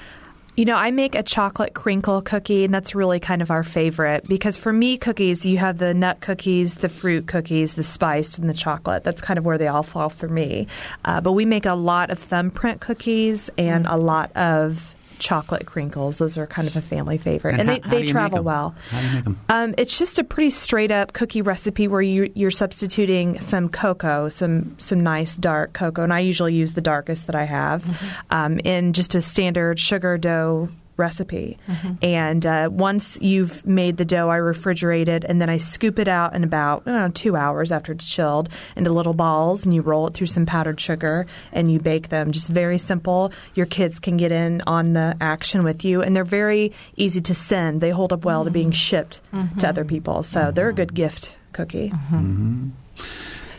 [0.59, 4.27] You know, I make a chocolate crinkle cookie, and that's really kind of our favorite
[4.27, 8.51] because for me, cookies, you have the nut cookies, the fruit cookies, the spiced, and
[8.51, 9.05] the chocolate.
[9.05, 10.67] That's kind of where they all fall for me.
[11.05, 16.19] Uh, but we make a lot of thumbprint cookies and a lot of chocolate crinkles.
[16.19, 18.75] Those are kind of a family favorite, and, how- they, they travel well.
[18.91, 19.41] How do you make them?
[19.49, 24.29] Um, it's just a pretty straight up cookie recipe where you, you're substituting some cocoa,
[24.29, 28.59] some some nice dark cocoa, and I usually use the darkest that I have um,
[28.61, 31.57] in just a standard sugar dough recipe.
[32.03, 36.09] And uh, once you've made the dough, I refrigerate it, and then I scoop it
[36.09, 39.73] out in about I don't know, two hours after it's chilled into little balls, and
[39.73, 42.33] you roll it through some powdered sugar, and you bake them.
[42.33, 43.33] Just very simple.
[43.55, 47.35] Your kids can get in on the action with you, and they're very easy to
[47.35, 47.81] send.
[47.81, 49.21] They hold up well to being shipped
[49.59, 51.93] to other people, so they're a good gift cookie.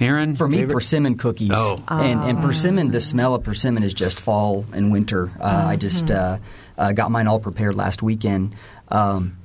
[0.01, 0.73] Aaron, For me, favorite?
[0.75, 1.51] persimmon cookies.
[1.53, 1.77] Oh.
[1.89, 5.29] And, and persimmon, the smell of persimmon is just fall and winter.
[5.39, 6.37] Uh, I just uh,
[6.79, 8.55] uh, got mine all prepared last weekend.
[8.87, 9.37] Um,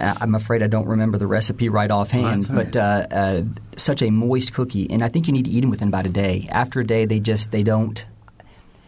[0.00, 2.72] I'm afraid I don't remember the recipe right offhand, right.
[2.72, 3.42] but uh, uh,
[3.76, 6.10] such a moist cookie, and I think you need to eat them within about a
[6.10, 6.46] day.
[6.50, 8.06] After a day, they just they don't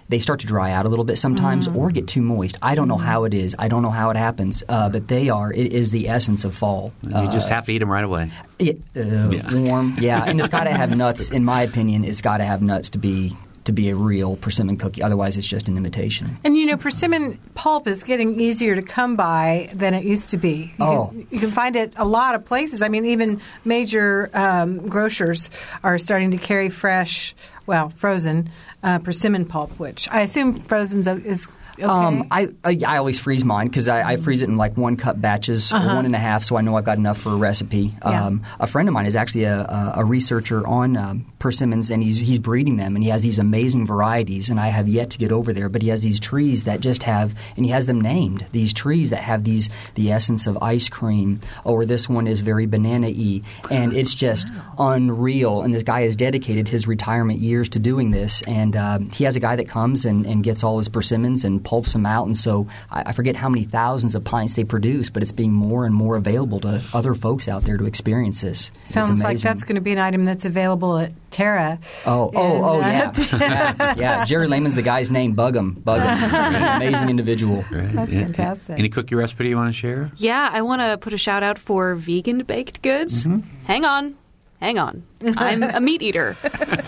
[0.09, 2.59] they start to dry out a little bit sometimes or get too moist.
[2.63, 3.55] I don't know how it is.
[3.59, 5.53] I don't know how it happens, uh, but they are.
[5.53, 6.93] It is the essence of fall.
[7.03, 8.31] you Uh, just have to eat them right away.
[8.59, 11.29] it, uh, warm, yeah, and it's got to have nuts.
[11.31, 14.77] In my opinion, it's got to have nuts to be to be a real persimmon
[14.77, 15.03] cookie.
[15.03, 16.39] Otherwise, it's just an imitation.
[16.45, 20.37] And you know, persimmon pulp is getting easier to come by than it used to
[20.39, 20.73] be.
[20.79, 21.07] You, Oh.
[21.09, 22.81] can, you can find it a lot of places.
[22.83, 25.51] I mean, even major um, grocers
[25.85, 27.35] are starting to carry fresh,
[27.67, 28.51] well, frozen
[28.83, 31.85] uh, persimmon pulp, which I assume frozen is okay.
[31.85, 34.97] Um, I, I I always freeze mine because I, I freeze it in like one
[34.99, 37.37] cup batches or one and a half, so I know I've got enough for a
[37.37, 37.95] recipe.
[38.05, 38.27] Yeah.
[38.27, 42.03] Um, a friend of mine is actually a, a, a researcher on um, persimmons, and
[42.03, 44.49] he's he's breeding them, and he has these amazing varieties.
[44.49, 47.03] And I have yet to get over there, but he has these trees that just
[47.03, 48.47] have, and he has them named.
[48.53, 52.67] These trees that have these the essence of ice cream, or this one is very
[52.67, 54.47] banana-y, and it's just
[54.79, 55.63] unreal.
[55.63, 59.35] And this guy has dedicated his retirement years to doing this, and um, he has
[59.35, 62.27] a guy that comes and, and gets all his persimmons and pulps them out.
[62.27, 65.53] And so I, I forget how many thousands of pints they produce, but it's being
[65.53, 68.71] more and more available to other folks out there to experience this.
[68.85, 71.79] Sounds like that's going to be an item that's available at Terre.
[72.07, 73.13] Oh, oh, oh, uh, yeah.
[73.39, 74.25] yeah, yeah.
[74.25, 75.33] Jerry Lehman's the guy's name.
[75.35, 76.19] Bug him, bug him.
[76.19, 77.65] He's an amazing individual.
[77.71, 77.93] Right?
[77.93, 78.23] That's Yeah.
[78.25, 78.79] fantastic.
[78.79, 80.11] Any cookie recipe you want to share?
[80.17, 83.27] Yeah, I want to put a shout out for vegan baked goods.
[83.67, 84.17] Hang on.
[84.61, 85.05] Hang on.
[85.39, 86.37] I'm a meat eater,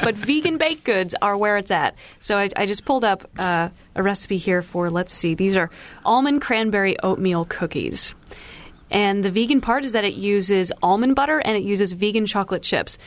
[0.03, 1.95] but vegan baked goods are where it's at.
[2.21, 5.71] So I, I just pulled up uh, a recipe here for, let's see, these are
[6.05, 8.15] almond cranberry oatmeal cookies.
[8.91, 12.63] And the vegan part is that it uses almond butter and it uses vegan chocolate
[12.63, 12.99] chips.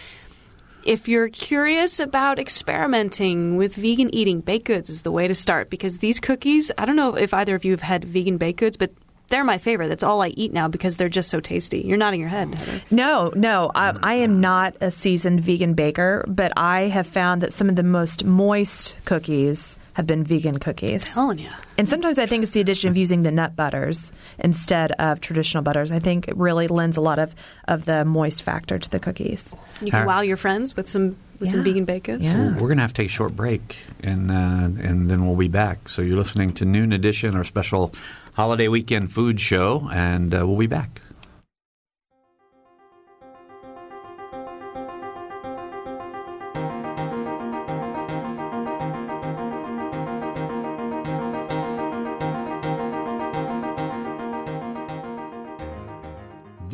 [0.85, 5.71] If you're curious about experimenting with vegan eating, baked goods is the way to start
[5.71, 8.77] because these cookies, I don't know if either of you have had vegan baked goods,
[8.77, 8.91] but
[9.29, 9.87] they're my favorite.
[9.87, 11.79] That's all I eat now because they're just so tasty.
[11.79, 12.53] You're nodding your head.
[12.53, 12.83] Heather.
[12.91, 17.51] No, no, I, I am not a seasoned vegan baker, but I have found that
[17.51, 21.05] some of the most moist cookies have been vegan cookies.
[21.05, 21.49] Telling you.
[21.77, 25.63] And sometimes I think it's the addition of using the nut butters instead of traditional
[25.63, 25.89] butters.
[25.89, 27.33] I think it really lends a lot of,
[27.67, 29.55] of the moist factor to the cookies.
[29.79, 32.25] You can Har- wow your friends with some with some vegan baked goods.
[32.25, 32.53] Yeah.
[32.53, 35.47] We're going to have to take a short break, and uh, and then we'll be
[35.49, 35.89] back.
[35.89, 37.93] So you're listening to Noon Edition, our special
[38.33, 41.01] holiday weekend food show, and uh, we'll be back.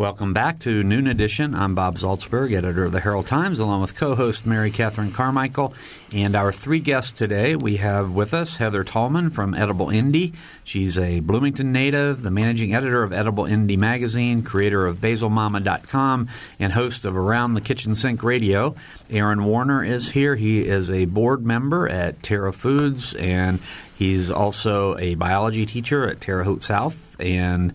[0.00, 1.54] Welcome back to Noon Edition.
[1.54, 5.74] I'm Bob Zaltsberg, editor of the Herald Times, along with co-host Mary Catherine Carmichael.
[6.14, 10.32] And our three guests today, we have with us Heather Tallman from Edible Indy.
[10.64, 16.72] She's a Bloomington native, the managing editor of Edible Indy magazine, creator of BasilMama.com, and
[16.72, 18.74] host of Around the Kitchen Sink Radio.
[19.10, 20.34] Aaron Warner is here.
[20.34, 23.58] He is a board member at Terre Foods, and
[23.98, 27.20] he's also a biology teacher at Terre Haute South.
[27.20, 27.74] And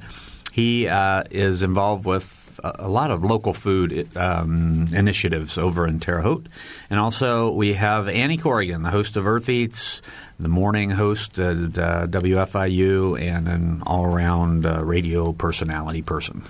[0.56, 6.22] he uh, is involved with a, lot of local food um, initiatives over in Terre
[6.22, 6.48] Haute.
[6.90, 10.02] And also, we have Annie Corrigan, the host of Earth Eats,
[10.40, 16.42] the morning host at uh, WFIU, and an all around uh, radio personality person.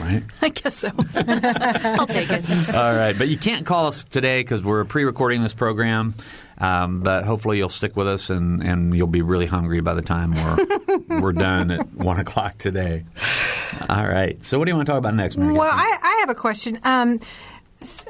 [0.00, 0.22] Right?
[0.42, 0.88] I guess so.
[1.16, 2.74] I'll take it.
[2.74, 6.14] All right, but you can't call us today because we're pre-recording this program.
[6.58, 10.00] Um, but hopefully you'll stick with us and, and you'll be really hungry by the
[10.00, 13.04] time we're we're done at one o'clock today.
[13.90, 14.42] All right.
[14.42, 15.52] So what do you want to talk about next, Mary?
[15.52, 16.78] Well, I, I have a question.
[16.84, 17.26] Um, s-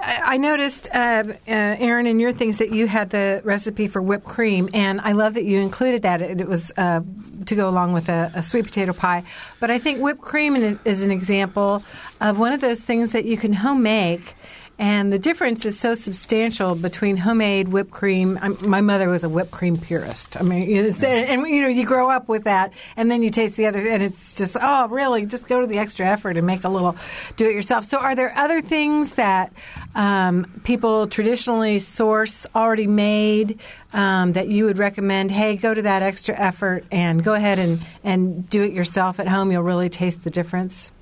[0.01, 4.25] I noticed, uh, uh, Aaron, in your things that you had the recipe for whipped
[4.25, 6.23] cream, and I love that you included that.
[6.23, 7.01] It, it was uh,
[7.47, 9.25] to go along with a, a sweet potato pie.
[9.59, 11.83] But I think whipped cream is, is an example
[12.21, 14.35] of one of those things that you can home make.
[14.79, 18.39] And the difference is so substantial between homemade whipped cream.
[18.43, 20.37] I'm, my mother was a whipped cream purist.
[20.39, 23.57] I mean, so- and you know, you grow up with that, and then you taste
[23.57, 25.25] the other, and it's just, oh, really?
[25.25, 26.95] Just go to the extra effort and make a little,
[27.37, 27.87] do it yourself.
[27.87, 29.51] So, are there other things that
[29.95, 33.59] um, people traditionally source already made
[33.95, 35.31] um, that you would recommend?
[35.31, 39.27] Hey, go to that extra effort and go ahead and and do it yourself at
[39.29, 39.51] home.
[39.51, 40.93] You'll really taste the difference.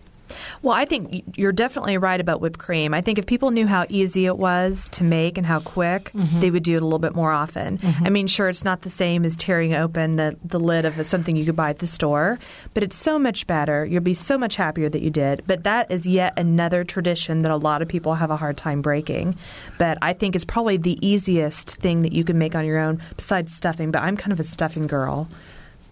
[0.63, 2.95] Well, I think you're definitely right about whipped cream.
[2.95, 6.51] I think if people knew how easy it was to make and how quick, they
[6.51, 7.79] would do it a little bit more often.
[8.03, 11.37] I mean, sure, it's not the same as tearing open the, the lid of something
[11.37, 12.39] you could buy at the store,
[12.73, 13.85] but it's so much better.
[13.85, 15.43] You'll be so much happier that you did.
[15.47, 18.83] But that is yet another tradition that a lot of people have a hard time
[18.83, 19.37] breaking.
[19.79, 23.03] But I think it's probably the easiest thing that you can make on your own
[23.17, 23.91] besides stuffing.
[23.91, 25.29] But I'm kind of a stuffing girl.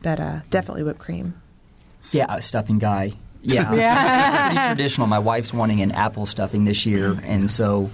[0.02, 1.34] But uh, definitely whipped cream.
[2.10, 3.12] Yeah, a stuffing guy.
[3.42, 4.46] Yeah, Yeah.
[4.52, 5.06] pretty traditional.
[5.06, 7.90] My wife's wanting an apple stuffing this year, and so.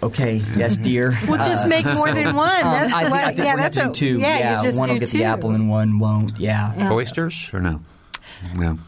[0.00, 1.18] Okay, yes, dear.
[1.26, 2.48] We'll just Uh, make more than one.
[2.50, 3.22] um, That's I the think, way.
[3.22, 4.18] I think yeah, we're that's gonna a, do two.
[4.20, 5.18] Yeah, you just one do will get two.
[5.18, 6.38] the apple and one won't.
[6.38, 6.92] Yeah.
[6.92, 7.80] Oysters or no?
[8.54, 8.78] No.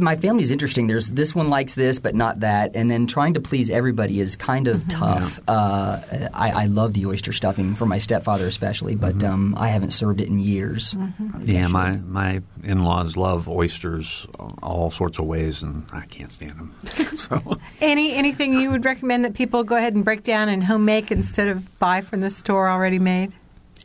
[0.00, 0.86] My family's interesting.
[0.86, 4.36] There's this one likes this, but not that, and then trying to please everybody is
[4.36, 4.76] kind Mm-hmm.
[4.76, 5.40] of tough.
[5.48, 6.00] Uh,
[6.32, 9.32] I, I love the oyster stuffing for my stepfather especially, but Mm-hmm.
[9.32, 10.96] um, I haven't served it in years.
[11.44, 14.26] Yeah, my my in laws love oysters
[14.62, 16.74] all sorts of ways, and I can't stand them.
[17.16, 20.84] so Any anything you would recommend that people go ahead and break down and home
[20.84, 23.32] make instead of buy from the store already made?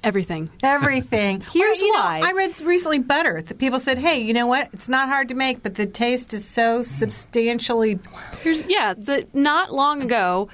[0.04, 0.50] Everything.
[0.64, 1.42] Everything.
[1.54, 2.22] Here's Or, you know, why.
[2.24, 3.42] I read recently butter.
[3.42, 4.70] That people said, "Hey, you know what?
[4.72, 8.00] It's not hard to make, but the taste is so substantially."
[8.42, 8.94] Here's yeah.
[8.94, 10.50] The, not long ago,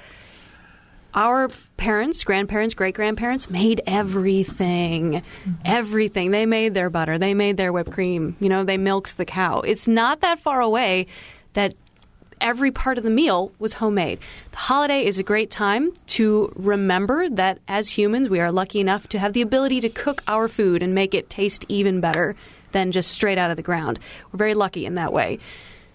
[1.14, 5.52] our parents, grandparents, great grandparents made everything, mm-hmm.
[5.64, 6.30] everything.
[6.32, 7.16] They made their butter.
[7.16, 8.36] They made their whipped cream.
[8.40, 9.60] You know, they milked the cow.
[9.60, 11.06] It's not that far away.
[11.52, 11.74] that
[12.40, 14.18] every part of the meal was homemade.
[14.50, 19.08] The holiday is a great time to remember that as humans, we are lucky enough
[19.08, 22.36] to have the ability to cook our food and make it taste even better
[22.72, 23.98] than just straight out of the ground.
[24.32, 25.38] We're very lucky in that way.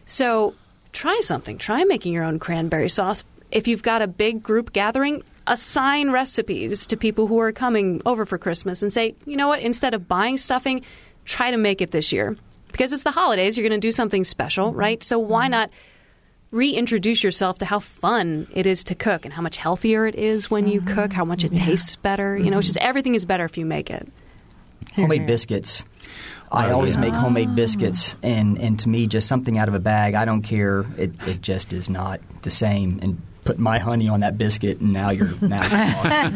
[0.06, 0.56] So
[0.94, 1.58] try something.
[1.58, 3.24] Try making your own cranberry sauce.
[3.52, 8.26] If you've got a big group gathering, assign recipes to people who are coming over
[8.26, 10.82] for Christmas and say, you know what, instead of buying stuffing,
[11.26, 12.38] try to make it this year.
[12.72, 14.80] Because it's the holidays, you're going to do something special, mm-hmm.
[14.80, 15.04] right?
[15.04, 15.52] So why mm-hmm.
[15.52, 15.70] not
[16.52, 20.52] reintroduce yourself to how fun it is to cook and how much healthier it is
[20.52, 22.38] when you cook, how much it tastes better.
[22.38, 24.08] You know, it's just everything is better if you make it.
[24.96, 25.86] Homemade biscuits.
[26.52, 30.16] I always make homemade biscuits, and, and to me, just something out of a bag,
[30.16, 30.86] I don't care.
[30.98, 33.00] It, it just is not the same.
[33.02, 35.64] And put my honey on that biscuit, and now you're now.
[35.64, 36.34] You're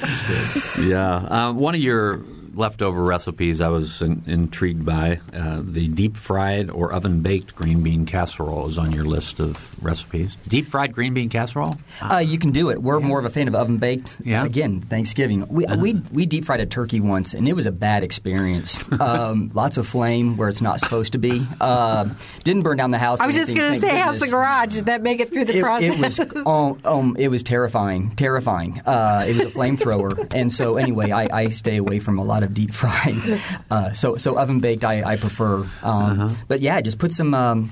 [0.00, 0.88] It's good.
[0.88, 1.16] Yeah.
[1.16, 2.20] Um, one of your
[2.54, 7.82] leftover recipes I was in, intrigued by uh, the deep fried or oven baked green
[7.82, 10.36] bean casserole is on your list of recipes.
[10.48, 11.76] Deep fried green bean casserole?
[12.02, 12.82] Uh, you can do it.
[12.82, 14.18] We're more of a fan of oven baked.
[14.24, 14.44] Yeah.
[14.44, 15.46] Again, Thanksgiving.
[15.48, 18.78] We, we we deep fried a turkey once, and it was a bad experience.
[19.00, 21.46] Um, lots of flame where it's not supposed to be.
[21.60, 22.08] Uh,
[22.44, 23.18] didn't burn down the house.
[23.20, 24.74] I was just going to say, how's the garage?
[24.74, 26.18] Did that make it through the It, process?
[26.18, 28.80] it was um, um, it was terrifying, terrifying.
[28.84, 32.39] Uh, it was a flamethrower, and so anyway, I, I stay away from a lot
[32.42, 33.40] of deep fried.
[33.70, 35.64] Uh, so so oven baked, I, I prefer.
[35.82, 37.34] Um, But yeah, just put some.
[37.34, 37.70] Um,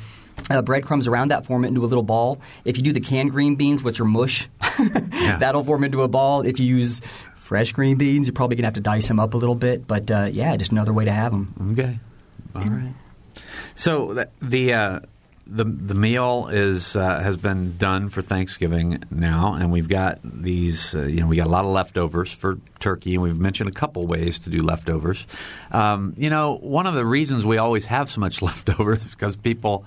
[0.51, 2.39] uh, breadcrumbs around that, form it into a little ball.
[2.65, 4.49] If you do the canned green beans, which are mush,
[5.41, 6.43] that'll form into a ball.
[6.43, 7.01] If you use
[7.35, 9.87] fresh green beans, you're probably gonna have to dice them up a little bit.
[9.89, 11.73] But uh, yeah, just another way to have them.
[11.73, 11.99] Okay.
[12.55, 12.95] All right.
[13.75, 15.01] So th- the uh,
[15.49, 20.95] the the meal is uh, has been done for Thanksgiving now, and we've got these.
[20.95, 23.73] Uh, you know, we got a lot of leftovers for turkey, and we've mentioned a
[23.73, 25.27] couple ways to do leftovers.
[25.71, 29.37] Um, you know, one of the reasons we always have so much leftovers is because
[29.37, 29.87] people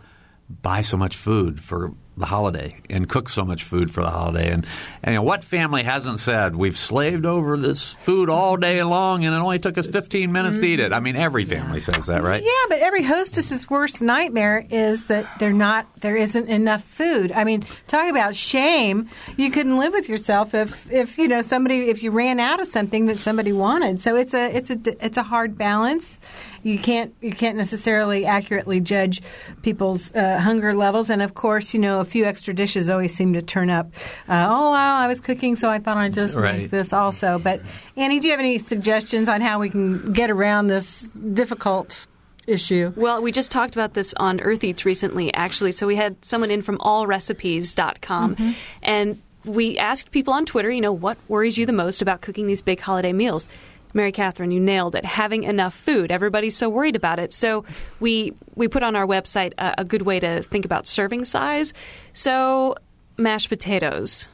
[0.61, 4.51] buy so much food for the holiday and cook so much food for the holiday.
[4.51, 4.65] And,
[5.03, 9.25] and you know, what family hasn't said we've slaved over this food all day long
[9.25, 10.93] and it only took us 15 minutes to eat it?
[10.93, 12.43] I mean, every family says that, right?
[12.43, 17.31] Yeah, but every hostess's worst nightmare is that they're not there isn't enough food.
[17.31, 19.09] I mean, talk about shame.
[19.37, 22.67] You couldn't live with yourself if if you know somebody if you ran out of
[22.67, 24.01] something that somebody wanted.
[24.01, 26.19] So it's a it's a it's a hard balance.
[26.63, 29.21] You can't you can't necessarily accurately judge
[29.61, 33.33] people's uh, hunger levels, and of course, you know a few extra dishes always seem
[33.33, 33.87] to turn up.
[34.29, 36.59] Uh, oh wow, I was cooking, so I thought I'd just Right.
[36.59, 37.39] make this also.
[37.39, 37.61] But
[37.97, 41.01] Annie, do you have any suggestions on how we can get around this
[41.33, 42.07] difficult
[42.47, 42.91] issue?
[42.95, 45.71] Well, we just talked about this on Earth Eats recently, actually.
[45.71, 50.93] So we had someone in from allrecipes.com, and we asked people on Twitter, you know,
[50.93, 53.47] what worries you the most about cooking these big holiday meals?
[53.93, 55.05] Mary Catherine, you nailed it.
[55.05, 56.11] Having enough food.
[56.11, 57.33] Everybody's so worried about it.
[57.33, 57.65] So
[57.99, 61.73] we we put on our website a, a good way to think about serving size.
[62.13, 62.75] So
[63.17, 64.27] mashed potatoes.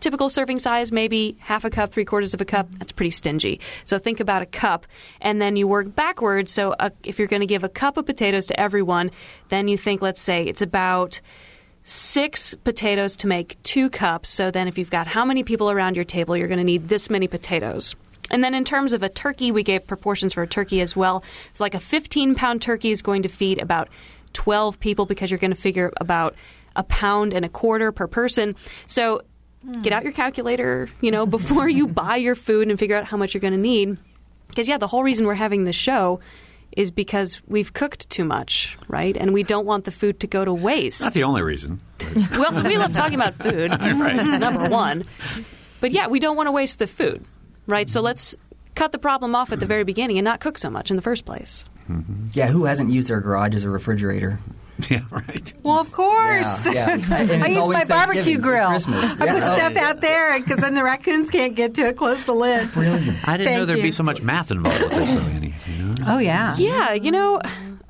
[0.00, 2.70] Typical serving size, maybe half a cup, three quarters of a cup.
[2.78, 3.60] That's pretty stingy.
[3.84, 4.86] So think about a cup,
[5.20, 6.52] and then you work backwards.
[6.52, 9.10] So uh if you're going to give a cup of potatoes to everyone,
[9.48, 11.20] then you think, let's say it's about
[11.82, 14.28] six potatoes to make two cups.
[14.28, 16.88] So then, if you've got how many people around your table, you're going to need
[16.88, 17.96] this many potatoes.
[18.30, 21.22] And then, in terms of a turkey, we gave proportions for a turkey as well.
[21.52, 23.88] So, like a 15 pound turkey is going to feed about
[24.32, 26.34] 12 people because you're going to figure about
[26.76, 28.54] a pound and a quarter per person.
[28.86, 29.22] So,
[29.82, 33.16] get out your calculator, you know, before you buy your food and figure out how
[33.16, 33.96] much you're going to need.
[34.48, 36.20] Because, yeah, the whole reason we're having this show
[36.72, 39.16] is because we've cooked too much, right?
[39.16, 41.00] And we don't want the food to go to waste.
[41.00, 41.80] Not the only reason.
[42.32, 43.70] well, also we love talking about food.
[43.80, 45.04] Number one,
[45.80, 47.24] but yeah, we don't want to waste the food,
[47.68, 47.88] right?
[47.88, 48.34] So let's
[48.74, 51.02] cut the problem off at the very beginning and not cook so much in the
[51.02, 51.64] first place.
[51.88, 52.28] Mm-hmm.
[52.32, 54.38] Yeah, who hasn't used their garage as a refrigerator?
[54.88, 55.52] Yeah, right.
[55.64, 56.72] Well, of course.
[56.72, 57.42] Yeah, yeah.
[57.44, 58.68] I use my barbecue grill.
[58.68, 59.10] Christmas.
[59.20, 59.32] I Yeah.
[59.34, 61.96] put Oh, stuff out there because then the raccoons can't get to it.
[61.96, 62.70] Close the lid.
[62.72, 63.28] Brilliant.
[63.28, 65.52] I didn't know there'd be so much math involved with this, though, Annie.
[65.66, 65.94] You know?
[66.06, 66.54] Oh yeah.
[66.58, 67.40] Yeah, you know,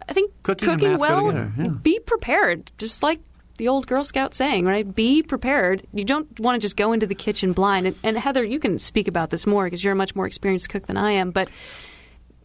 [0.08, 1.68] I think Cooking cooking well, yeah.
[1.68, 2.72] be prepared.
[2.78, 3.20] Just like
[3.58, 4.94] the old Girl Scout saying, right?
[4.94, 5.86] Be prepared.
[5.92, 7.86] You don't want to just go into the kitchen blind.
[7.86, 10.70] And, and Heather, you can speak about this more because you're a much more experienced
[10.70, 11.30] cook than I am.
[11.30, 11.48] But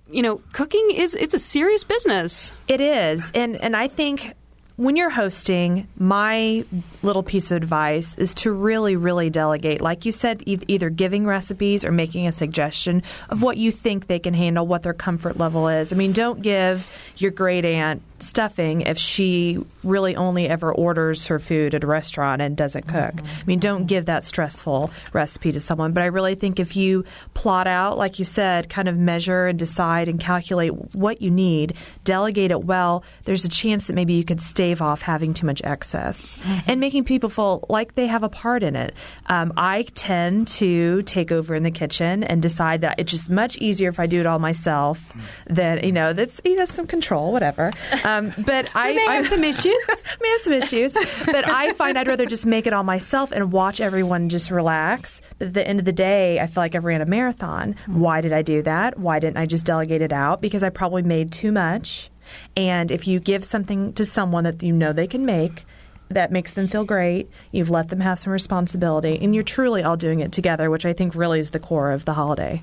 [0.09, 2.53] you know, cooking is it's a serious business.
[2.67, 3.31] It is.
[3.33, 4.33] And and I think
[4.75, 6.65] when you're hosting, my
[7.03, 9.81] little piece of advice is to really, really delegate.
[9.81, 14.07] Like you said, e- either giving recipes or making a suggestion of what you think
[14.07, 15.93] they can handle, what their comfort level is.
[15.93, 21.39] I mean, don't give your great aunt stuffing if she really only ever orders her
[21.39, 23.13] food at a restaurant and doesn't cook.
[23.21, 25.93] I mean, don't give that stressful recipe to someone.
[25.93, 29.59] But I really think if you plot out, like you said, kind of measure and
[29.59, 34.23] decide and calculate what you need, delegate it well, there's a chance that maybe you
[34.23, 38.29] could stave off having too much excess and making people feel like they have a
[38.29, 38.93] part in it.
[39.27, 43.57] Um, I tend to take over in the kitchen and decide that it's just much
[43.57, 45.13] easier if I do it all myself
[45.47, 47.71] than, you know, that's, you know, some control, whatever.
[48.03, 49.85] Um, Um, but I may I, have some issues.
[50.21, 50.93] may have some issues,
[51.25, 55.21] but I find I'd rather just make it all myself and watch everyone just relax.
[55.39, 57.75] But at the end of the day, I feel like I've ran a marathon.
[57.87, 58.99] Why did I do that?
[58.99, 60.41] Why didn't I just delegate it out?
[60.41, 62.09] Because I probably made too much.
[62.55, 65.65] And if you give something to someone that you know they can make,
[66.09, 67.29] that makes them feel great.
[67.51, 70.93] You've let them have some responsibility, and you're truly all doing it together, which I
[70.93, 72.61] think really is the core of the holiday.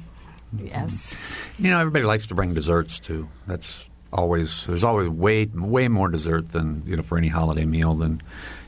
[0.57, 1.17] yes.
[1.59, 3.29] You know, everybody likes to bring desserts too.
[3.47, 7.95] That's always there's always way way more dessert than you know for any holiday meal
[7.95, 8.23] than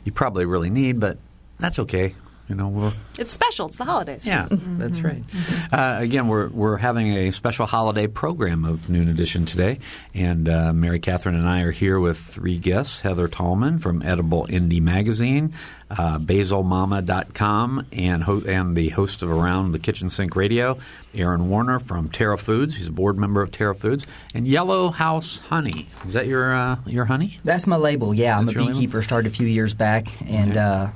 [0.04, 1.18] you probably really need, but
[1.58, 2.14] that's okay.
[2.48, 3.66] You know, we're It's special.
[3.68, 4.26] It's the holidays.
[4.26, 5.22] yeah, that's right.
[5.72, 9.78] Uh, again, we're we're having a special holiday program of Noon Edition today,
[10.12, 14.46] and uh, Mary Catherine and I are here with three guests: Heather Tallman from Edible
[14.50, 15.54] Indy Magazine,
[15.90, 20.78] uh, BasilMama.com, and ho- and the host of Around the Kitchen Sink Radio,
[21.14, 22.76] Aaron Warner from Terre Foods.
[22.76, 25.88] He's a board member of Terre Foods, and Yellow House Honey.
[26.06, 27.38] Is that your uh, your honey?
[27.44, 28.12] That's my label.
[28.12, 28.74] Yeah, I'm a your label?
[28.74, 29.02] beekeeper.
[29.02, 30.88] Started a few years back, and uh,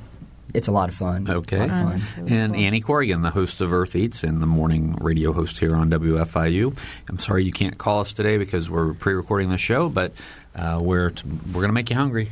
[0.57, 1.29] it's a lot of fun.
[1.29, 1.57] Okay.
[1.57, 2.29] A lot of fun.
[2.29, 5.91] and Annie Corrigan, the host of Earth Eats and the morning radio host here on
[5.91, 6.77] WFIU.
[7.09, 10.13] I'm sorry you can't call us today because we're pre-recording the show, but
[10.55, 12.31] uh, we're t- we're going to make you hungry.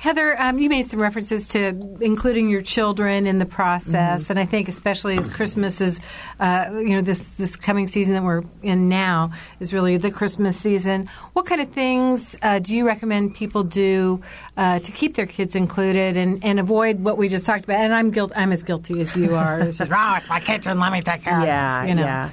[0.00, 4.46] Heather, um, you made some references to including your children in the process, and I
[4.46, 6.00] think especially as Christmas is,
[6.40, 10.56] uh, you know, this this coming season that we're in now is really the Christmas
[10.56, 11.10] season.
[11.34, 14.22] What kind of things uh, do you recommend people do
[14.56, 17.80] uh, to keep their kids included and, and avoid what we just talked about?
[17.80, 19.60] And I'm guilt, I'm as guilty as you are.
[19.70, 20.80] It's just, oh, it's my kitchen.
[20.80, 21.90] Let me take care yeah, of this.
[21.90, 22.06] You know?
[22.06, 22.30] yeah.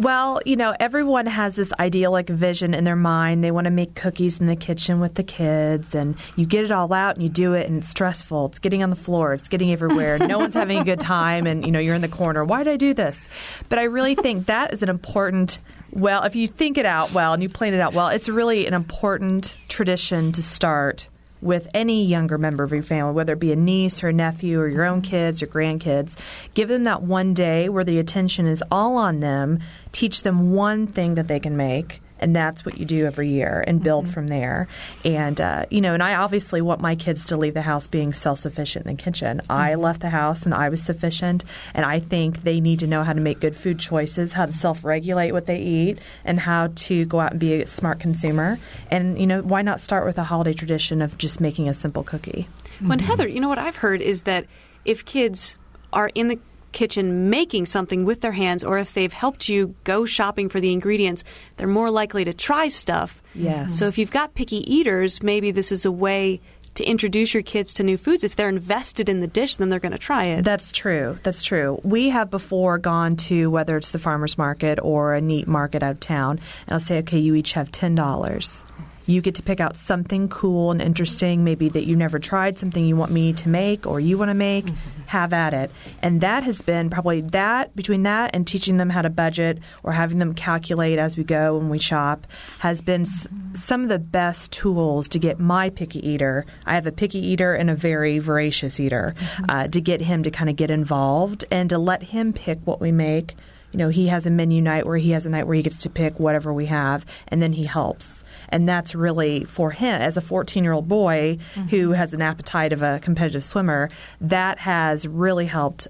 [0.00, 3.44] Well, you know, everyone has this idyllic vision in their mind.
[3.44, 6.70] They want to make cookies in the kitchen with the kids, and you get it
[6.70, 8.46] all out and you do it, and it's stressful.
[8.46, 9.34] It's getting on the floor.
[9.34, 10.18] It's getting everywhere.
[10.18, 12.46] no one's having a good time, and you know, you're in the corner.
[12.46, 13.28] Why did I do this?
[13.68, 15.58] But I really think that is an important.
[15.92, 18.66] Well, if you think it out well and you plan it out well, it's really
[18.66, 21.10] an important tradition to start
[21.40, 24.68] with any younger member of your family, whether it be a niece or nephew or
[24.68, 26.16] your own kids or grandkids.
[26.54, 29.60] Give them that one day where the attention is all on them.
[29.92, 32.00] Teach them one thing that they can make.
[32.20, 34.12] And that's what you do every year and build mm-hmm.
[34.12, 34.68] from there.
[35.04, 38.12] And, uh, you know, and I obviously want my kids to leave the house being
[38.12, 39.40] self sufficient in the kitchen.
[39.50, 39.80] I mm-hmm.
[39.80, 41.44] left the house and I was sufficient.
[41.74, 44.52] And I think they need to know how to make good food choices, how to
[44.52, 48.58] self regulate what they eat, and how to go out and be a smart consumer.
[48.90, 52.04] And, you know, why not start with a holiday tradition of just making a simple
[52.04, 52.46] cookie?
[52.80, 53.06] When mm-hmm.
[53.06, 54.46] Heather, you know what I've heard is that
[54.84, 55.58] if kids
[55.92, 56.38] are in the
[56.72, 60.72] kitchen making something with their hands, or if they've helped you go shopping for the
[60.72, 61.24] ingredients,
[61.56, 63.22] they're more likely to try stuff.
[63.34, 63.78] Yes.
[63.78, 66.40] So if you've got picky eaters, maybe this is a way
[66.74, 68.22] to introduce your kids to new foods.
[68.22, 70.42] If they're invested in the dish, then they're going to try it.
[70.44, 71.18] That's true.
[71.24, 71.80] That's true.
[71.82, 75.90] We have before gone to whether it's the farmer's market or a neat market out
[75.90, 78.62] of town, and I'll say, okay, you each have $10.
[79.06, 82.84] You get to pick out something cool and interesting, maybe that you never tried, something
[82.84, 84.66] you want me to make or you want to make.
[84.66, 84.99] Mm-hmm.
[85.10, 85.72] Have at it.
[86.02, 89.90] And that has been probably that, between that and teaching them how to budget or
[89.92, 92.28] having them calculate as we go when we shop,
[92.60, 96.46] has been s- some of the best tools to get my picky eater.
[96.64, 99.16] I have a picky eater and a very voracious eater
[99.48, 102.80] uh, to get him to kind of get involved and to let him pick what
[102.80, 103.34] we make.
[103.72, 105.82] You know, he has a menu night where he has a night where he gets
[105.82, 108.22] to pick whatever we have, and then he helps.
[108.52, 111.38] And that's really for him, as a 14 year old boy
[111.70, 113.90] who has an appetite of a competitive swimmer,
[114.20, 115.88] that has really helped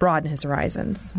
[0.00, 1.12] broaden his horizons.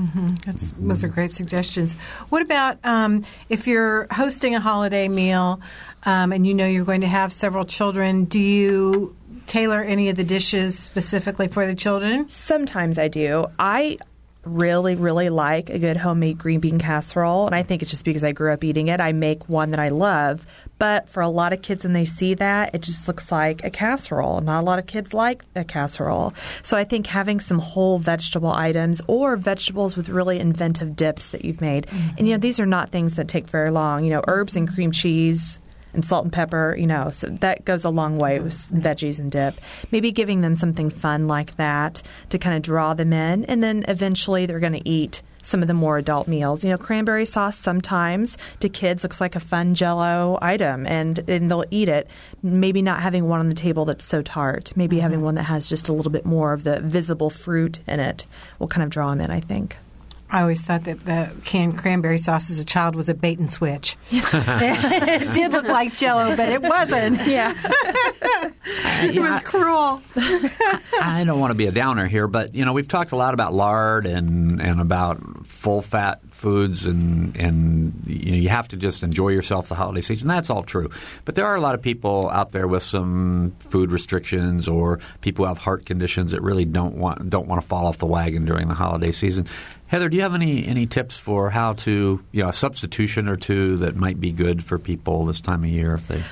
[0.45, 1.93] That's, those are great suggestions.
[2.29, 5.61] What about um, if you're hosting a holiday meal
[6.03, 8.25] um, and you know you're going to have several children?
[8.25, 9.15] Do you
[9.45, 12.27] tailor any of the dishes specifically for the children?
[12.27, 13.45] Sometimes I do.
[13.59, 13.99] I
[14.43, 18.23] really, really like a good homemade green bean casserole, and I think it's just because
[18.23, 18.99] I grew up eating it.
[18.99, 20.47] I make one that I love,
[20.79, 23.69] but for a lot of kids, when they see that, it just looks like a
[23.69, 24.41] casserole.
[24.41, 26.33] Not a lot of kids like a casserole.
[26.63, 31.45] So I think having some whole vegetable items or vegetables with really inventive dips that
[31.45, 31.87] you've made,
[32.17, 34.03] and you know, these are not things that take very long.
[34.03, 35.59] You know, herbs and cream cheese
[35.93, 39.31] and salt and pepper, you know, so that goes a long way with veggies and
[39.31, 39.59] dip.
[39.91, 43.85] Maybe giving them something fun like that to kind of draw them in, and then
[43.87, 46.63] eventually they're going to eat some of the more adult meals.
[46.63, 51.49] You know, cranberry sauce sometimes to kids looks like a fun jello item and, and
[51.49, 52.07] they'll eat it.
[52.43, 54.71] Maybe not having one on the table that's so tart.
[54.75, 55.01] Maybe Mm-hmm.
[55.01, 58.27] having one that has just a little bit more of the visible fruit in it
[58.59, 59.77] will kind of draw them in, I think.
[60.31, 63.49] I always thought that the canned cranberry sauce as a child was a bait and
[63.49, 63.97] switch.
[64.11, 67.27] it did look like Jello, but it wasn't.
[67.27, 67.53] Yeah,
[69.03, 70.01] it was cruel.
[71.01, 73.33] I don't want to be a downer here, but you know we've talked a lot
[73.33, 78.77] about lard and and about full fat foods and and you, know, you have to
[78.77, 80.29] just enjoy yourself the holiday season.
[80.29, 80.89] That's all true,
[81.25, 85.43] but there are a lot of people out there with some food restrictions or people
[85.43, 88.45] who have heart conditions that really don't want don't want to fall off the wagon
[88.45, 89.45] during the holiday season.
[89.91, 93.35] Heather, do you have any any tips for how to you know a substitution or
[93.35, 96.23] two that might be good for people this time of year if they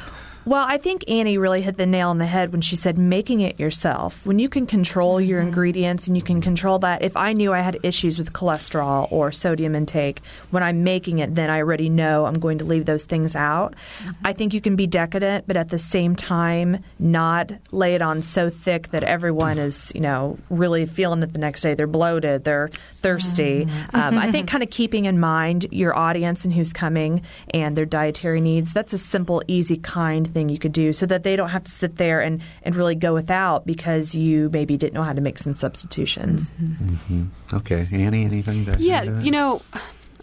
[0.50, 3.41] Well, I think Annie really hit the nail on the head when she said making
[3.41, 4.26] it yourself.
[4.26, 5.50] When you can control your mm-hmm.
[5.50, 9.32] ingredients and you can control that, if I knew I had issues with cholesterol or
[9.32, 13.06] sodium intake, when I'm making it, then I already know I'm going to leave those
[13.06, 13.76] things out.
[14.00, 14.26] Mm-hmm.
[14.26, 18.24] I think you can be decadent, but at the same time, not lay it on
[18.24, 21.76] so thick that everyone is, you know, really feeling it the next day.
[21.76, 22.72] They're bloated, they're
[23.02, 23.66] thirsty.
[23.66, 23.95] Mm-hmm.
[23.95, 27.22] Um, I think kind of keeping in mind your audience and who's coming
[27.52, 28.74] and their dietary needs.
[28.74, 31.72] That's a simple, easy, kind thing you could do so that they don't have to
[31.72, 35.38] sit there and, and really go without because you maybe didn't know how to make
[35.38, 36.54] some substitutions.
[36.54, 36.86] Mm-hmm.
[36.86, 37.56] Mm-hmm.
[37.58, 37.96] okay mm-hmm.
[37.96, 39.26] Annie anything to Yeah, to that?
[39.26, 39.62] you know,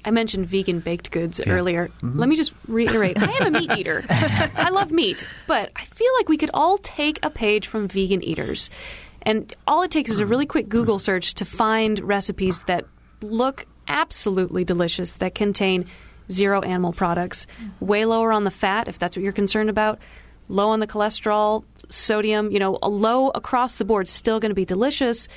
[0.07, 1.89] I mentioned vegan baked goods earlier.
[1.89, 2.19] Mm-hmm.
[2.19, 4.05] Let me just reiterate I am a meat eater.
[4.09, 8.23] I love meat, but I feel like we could all take a page from vegan
[8.23, 8.71] eaters.
[9.23, 12.85] And all it takes is a really quick Google search to find recipes that
[13.21, 15.87] look absolutely delicious, that contain
[16.31, 17.47] zero animal products,
[17.81, 19.99] way lower on the fat, if that's what you're concerned about,
[20.49, 24.65] low on the cholesterol, sodium, you know, low across the board, still going to be
[24.65, 25.29] delicious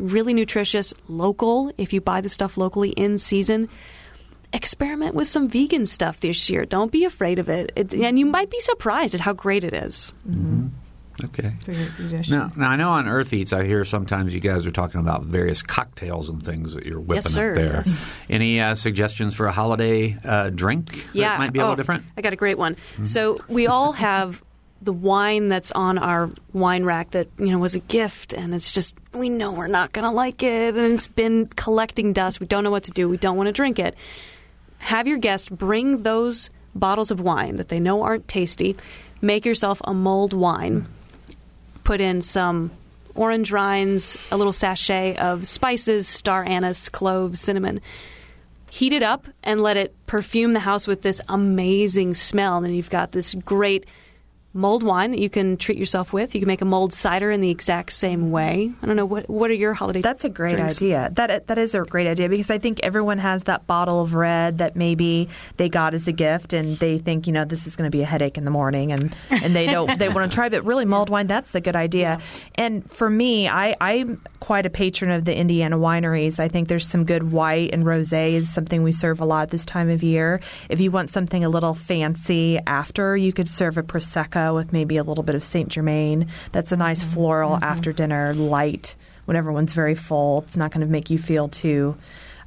[0.00, 3.68] really nutritious, local, if you buy the stuff locally in season.
[4.52, 6.64] Experiment with some vegan stuff this year.
[6.64, 7.70] Don't be afraid of it.
[7.76, 10.12] it and you might be surprised at how great it is.
[10.28, 10.68] Mm-hmm.
[11.24, 12.36] Okay It's a good suggestion.
[12.38, 15.22] Now, now I know on Earth Eats, I hear sometimes you guys are talking about
[15.24, 17.50] various cocktails and things that you're whipping Yes, sir.
[17.50, 17.72] up there.
[17.74, 18.02] Yes.
[18.28, 21.30] Any uh, suggestions for a holiday uh, drink Yeah.
[21.30, 22.04] that might be a Oh, little different?
[22.16, 22.76] I got a great one.
[23.02, 24.42] So we all have
[24.82, 28.72] the wine that's on our wine rack that you know was a gift and it's
[28.72, 32.46] just we know we're not going to like it and it's been collecting dust we
[32.46, 33.94] don't know what to do we don't want to drink it
[34.78, 38.74] have your guest bring those bottles of wine that they know aren't tasty
[39.20, 40.86] make yourself a mulled wine
[41.90, 42.70] put in some
[43.16, 47.80] orange rinds a little sachet of spices star anise cloves cinnamon
[48.70, 52.58] heat it up and let it perfume the house with this amazing smell.
[52.58, 53.86] And then you've got this great
[54.52, 56.34] mulled wine that you can treat yourself with.
[56.34, 58.72] You can make a mulled cider in the exact same way.
[58.82, 60.00] I don't know what what are your holiday.
[60.00, 60.82] That's a great drinks?
[60.82, 61.10] idea.
[61.12, 64.58] That that is a great idea because I think everyone has that bottle of red
[64.58, 67.90] that maybe they got as a gift and they think you know this is going
[67.90, 70.48] to be a headache in the morning and and they don't they want to try
[70.48, 72.18] but really mulled wine that's the good idea.
[72.56, 76.40] And for me, I I'm quite a patron of the Indiana wineries.
[76.40, 79.64] I think there's some good white and rosé is something we serve a lot this
[79.64, 80.40] time of year.
[80.68, 84.96] If you want something a little fancy after, you could serve a prosecco with maybe
[84.96, 86.28] a little bit of Saint Germain.
[86.52, 87.14] That's a nice mm-hmm.
[87.14, 87.64] floral mm-hmm.
[87.64, 90.42] after dinner light when everyone's very full.
[90.46, 91.96] It's not going to make you feel too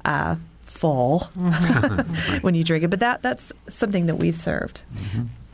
[0.04, 2.36] uh, full mm-hmm.
[2.42, 2.88] when you drink it.
[2.88, 4.82] But that that's something that we've served.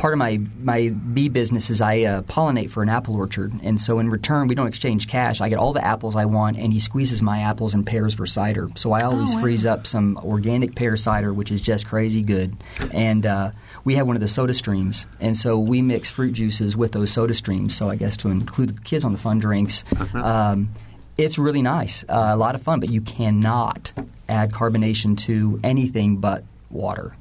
[0.01, 3.79] Part of my, my bee business is I uh, pollinate for an apple orchard, and
[3.79, 5.43] so in return we don't exchange cash.
[5.43, 8.25] I get all the apples I want, and he squeezes my apples and pears for
[8.25, 8.69] cider.
[8.77, 12.55] So I always freeze up some organic pear cider, which is just crazy good.
[12.93, 13.51] And uh,
[13.85, 17.13] we have one of the Soda Streams, and so we mix fruit juices with those
[17.13, 17.77] Soda Streams.
[17.77, 19.85] So I guess to include kids on the fun drinks.
[20.15, 20.71] Um,
[21.19, 23.93] it's really nice, uh, a lot of fun, but you cannot
[24.31, 27.13] add carbonation to anything but water.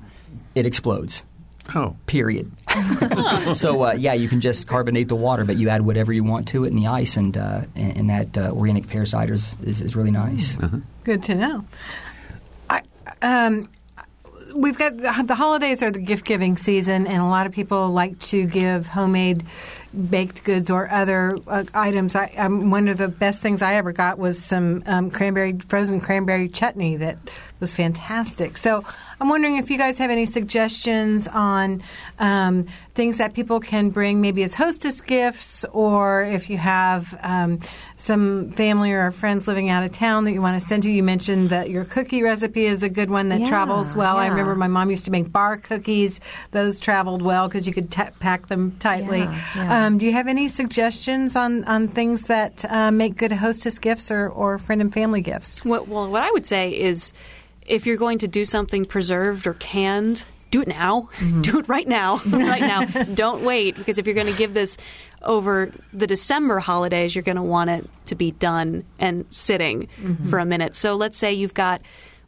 [0.55, 1.25] It explodes
[1.75, 2.51] Oh, period.
[3.53, 6.47] so uh, yeah, you can just carbonate the water, but you add whatever you want
[6.49, 9.55] to it in the ice, and uh, and, and that uh, organic pear cider is,
[9.63, 10.57] is, is really nice.
[11.03, 11.65] Good to know.
[12.69, 12.81] I,
[13.21, 13.69] um,
[14.53, 17.89] we've got the, the holidays are the gift giving season, and a lot of people
[17.89, 19.45] like to give homemade
[19.93, 22.15] baked goods or other uh, items.
[22.15, 25.99] I, um, one of the best things I ever got was some um, cranberry frozen
[25.99, 27.17] cranberry chutney that
[27.59, 28.57] was fantastic.
[28.57, 28.85] So
[29.19, 31.83] I'm wondering if you guys have any suggestions on
[32.17, 37.59] um, things that people can bring, maybe as hostess gifts, or if you have um,
[37.97, 40.89] some family or friends living out of town that you want to send to.
[40.89, 44.17] You mentioned that your cookie recipe is a good one that Yeah, travels well.
[44.17, 46.21] I remember my mom used to make bar cookies;
[46.51, 49.19] those traveled well because you could ta pack them tightly.
[49.19, 49.78] Yeah, yeah.
[49.79, 54.11] Um, do you have any suggestions on, on things that uh, make good hostess gifts
[54.11, 55.63] or, or friend and family gifts?
[55.63, 57.13] What, well, what I would say is
[57.65, 61.09] if you're going to do something preserved or canned, do it now.
[61.41, 62.17] Do it right now.
[62.27, 62.83] right now.
[63.13, 64.77] Don't wait because if you're going to give this
[65.21, 69.87] over the December holidays, you're going to want it to be done and sitting
[70.27, 70.75] for a minute.
[70.75, 71.81] So let's say you've got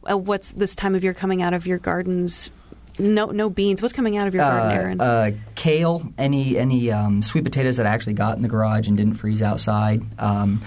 [0.08, 2.50] uh, what's this time of year coming out of your gardens?
[2.98, 3.80] No, no beans.
[3.80, 5.00] What's coming out of your garden, Aaron?
[5.00, 8.88] Uh, uh, kale, any any um, sweet potatoes that I actually got in the garage
[8.88, 10.02] and didn't freeze outside.
[10.20, 10.62] Um,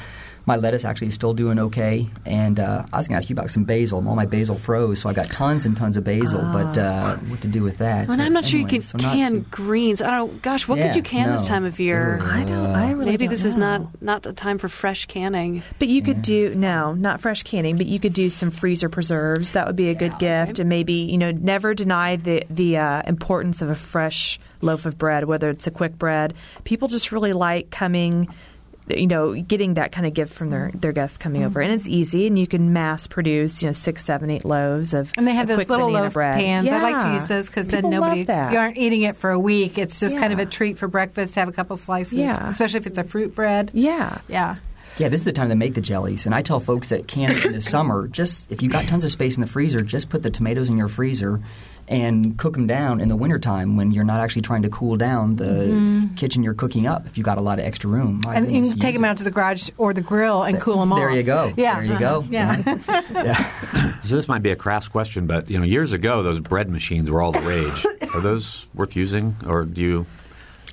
[0.45, 3.33] my lettuce actually is still doing okay, and uh, I was going to ask you
[3.33, 4.07] about some basil.
[4.07, 6.39] All my basil froze, so I got tons and tons of basil.
[6.53, 7.99] But uh, what to do with that?
[7.99, 10.01] and But I'm not sure you can so can too- greens.
[10.01, 10.41] I don't.
[10.41, 12.19] Gosh, what Yeah, could you can this time of year?
[12.21, 12.27] Ugh.
[12.27, 12.65] I don't.
[12.67, 15.63] I really Maybe don't this is not not a time for fresh canning.
[15.79, 19.51] But you could do no, not fresh canning, but you could do some freezer preserves.
[19.51, 23.01] That would be a good gift, and maybe you know never deny the the uh,
[23.07, 26.33] importance of a fresh loaf of bread, whether it's a quick bread.
[26.63, 28.27] People just really like coming.
[28.87, 31.87] You know, getting that kind of gift from their, their guests coming over, and it's
[31.87, 35.11] easy, and you can mass produce, you know, six, seven, eight loaves of.
[35.17, 36.35] And they have those little loaf bread.
[36.39, 36.71] pans.
[36.71, 38.51] I like to use those because then nobody that.
[38.53, 39.77] you aren't eating it for a week.
[39.79, 42.47] It's just kind of a treat for breakfast to have a couple slices, Yeah.
[42.47, 43.71] especially if it's a fruit bread.
[43.73, 44.55] Yeah, Yeah.
[44.97, 46.25] Yeah, this is the time to make the jellies.
[46.25, 49.11] And I tell folks that can in the summer, just if you got tons of
[49.11, 51.41] space in the freezer, just put the tomatoes in your freezer
[51.87, 55.35] and cook them down in the wintertime when you're not actually trying to cool down
[55.35, 56.15] the mm-hmm.
[56.15, 58.21] kitchen you're cooking up if you got a lot of extra room.
[58.23, 60.79] My And you can take them out to the garage or the grill and cool
[60.79, 60.99] them off.
[60.99, 61.53] There you go.
[61.55, 61.75] Yeah.
[61.75, 62.25] There you go.
[62.35, 62.61] Yeah.
[63.11, 64.01] yeah.
[64.01, 67.09] So this might be a crass question, but you know, years ago those bread machines
[67.09, 67.85] were all the rage.
[68.13, 70.05] Are those worth using, or do you?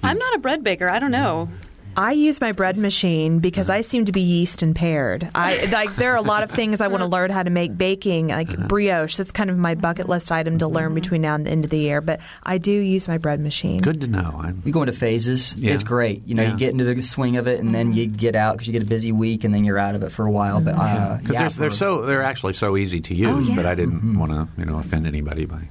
[0.03, 0.91] I'm not a bread baker.
[0.91, 1.49] I don't know.
[1.97, 3.79] I use my bread machine because mm-hmm.
[3.79, 5.29] I seem to be yeast impaired.
[5.35, 7.77] I like there are a lot of things I want to learn how to make
[7.77, 8.67] baking, like mm-hmm.
[8.67, 9.17] brioche.
[9.17, 10.95] That's kind of my bucket list item to learn mm-hmm.
[10.95, 12.01] between now and the end of the year.
[12.01, 13.79] But I do use my bread machine.
[13.79, 14.41] Good to know.
[14.43, 15.55] I'm, You go into phases.
[15.57, 15.73] Yeah.
[15.73, 16.27] It's great.
[16.27, 16.53] You know, Yeah.
[16.53, 18.83] you get into the swing of it, and then you get out because you get
[18.83, 20.61] a busy week, and then you're out of it for a while.
[20.61, 23.57] But uh, because yeah, they're, they're so they're actually so easy to oh, use, yeah.
[23.57, 25.69] but I didn't want to you know offend anybody by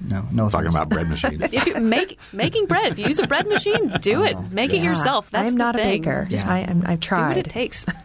[0.00, 0.74] no, no talking offense.
[0.76, 1.40] about bread machines.
[1.52, 4.36] If you make making bread, if you use a bread machine, do it.
[4.50, 5.30] Make it yourself.
[5.30, 6.02] That's I'm the not a thing.
[6.02, 6.26] baker.
[6.30, 6.42] Yeah.
[6.46, 7.28] I, I'm, I've Do tried.
[7.28, 7.86] what it takes.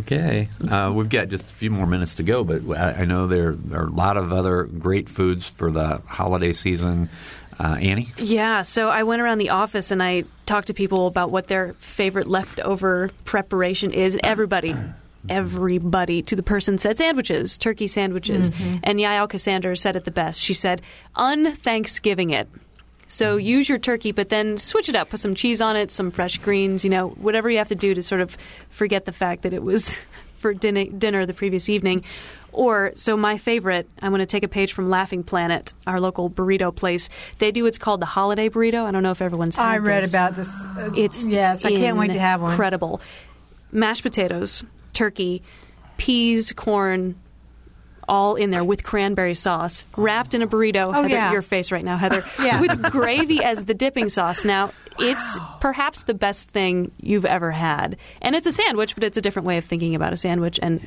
[0.00, 3.26] Okay, uh, we've got just a few more minutes to go, but I, I know
[3.26, 7.08] there, there are a lot of other great foods for the holiday season.
[7.58, 11.32] Uh, Annie, Yeah, so I went around the office and I talked to people about
[11.32, 14.76] what their favorite leftover preparation is, and everybody,
[15.28, 18.48] everybody to the person said sandwiches, turkey sandwiches.
[18.82, 20.40] And Yael Cassander said it the best.
[20.40, 20.82] She said,
[21.16, 22.48] "Unthanksgiving it."
[23.06, 25.10] So use your turkey, but then switch it up.
[25.10, 26.84] Put some cheese on it, some fresh greens.
[26.84, 28.36] You know, whatever you have to do to sort of
[28.70, 29.98] forget the fact that it was
[30.38, 32.04] for dinner, dinner the previous evening.
[32.52, 33.88] Or so my favorite.
[34.02, 37.08] I'm going to take a page from Laughing Planet, our local burrito place.
[37.38, 38.84] They do what's called the holiday burrito.
[38.84, 39.54] I don't know if everyone's.
[39.56, 40.12] Had I read this.
[40.14, 40.64] about this.
[40.64, 42.50] Uh, It's yes, I can't wait to have one.
[42.52, 43.00] Incredible.
[43.72, 44.64] Mashed potatoes,
[45.00, 45.42] turkey,
[45.96, 47.18] peas, corn,
[48.06, 50.88] all in there with cranberry sauce, wrapped in a burrito.
[50.88, 51.32] Oh, Heather, yeah.
[51.32, 52.22] your face right now, Heather.
[52.38, 52.60] Yeah.
[52.60, 54.44] With gravy as the dipping sauce.
[54.44, 57.96] Now, it's perhaps the best thing you've ever had.
[58.20, 60.58] And it's a sandwich, but it's a different way of thinking about a sandwich.
[60.60, 60.86] And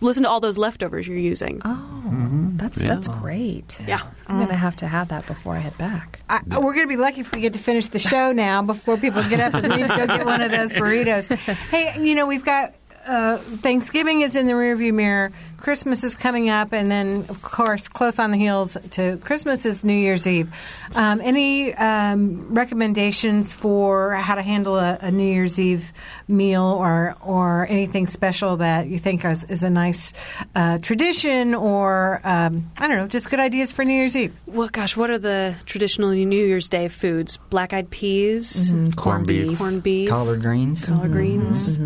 [0.00, 1.60] listen to all those leftovers you're using.
[1.64, 2.56] Oh, mm-hmm.
[2.56, 2.94] that's Yeah.
[2.94, 3.78] that's great.
[3.86, 4.00] Yeah.
[4.26, 6.20] I'm gonna have to have that before I head back.
[6.30, 8.96] I, we're going to be lucky if we get to finish the show now before
[8.96, 11.28] people get up and leave to go get one of those burritos.
[11.70, 12.74] Hey, you know, we've got
[13.10, 15.32] uh, Thanksgiving is in the rearview mirror.
[15.60, 19.84] Christmas is coming up, and then, of course, close on the heels to Christmas is
[19.84, 20.52] New Year's Eve.
[20.94, 25.92] Um, any um, recommendations for how to handle a, a New Year's Eve
[26.26, 30.12] meal, or or anything special that you think is, is a nice
[30.54, 34.34] uh, tradition, or um, I don't know, just good ideas for New Year's Eve?
[34.46, 37.36] Well, gosh, what are the traditional New Year's Day foods?
[37.50, 39.58] Black eyed peas, Corned beef.
[39.58, 40.86] corned beef, collard greens.
[40.86, 41.78] collard greens.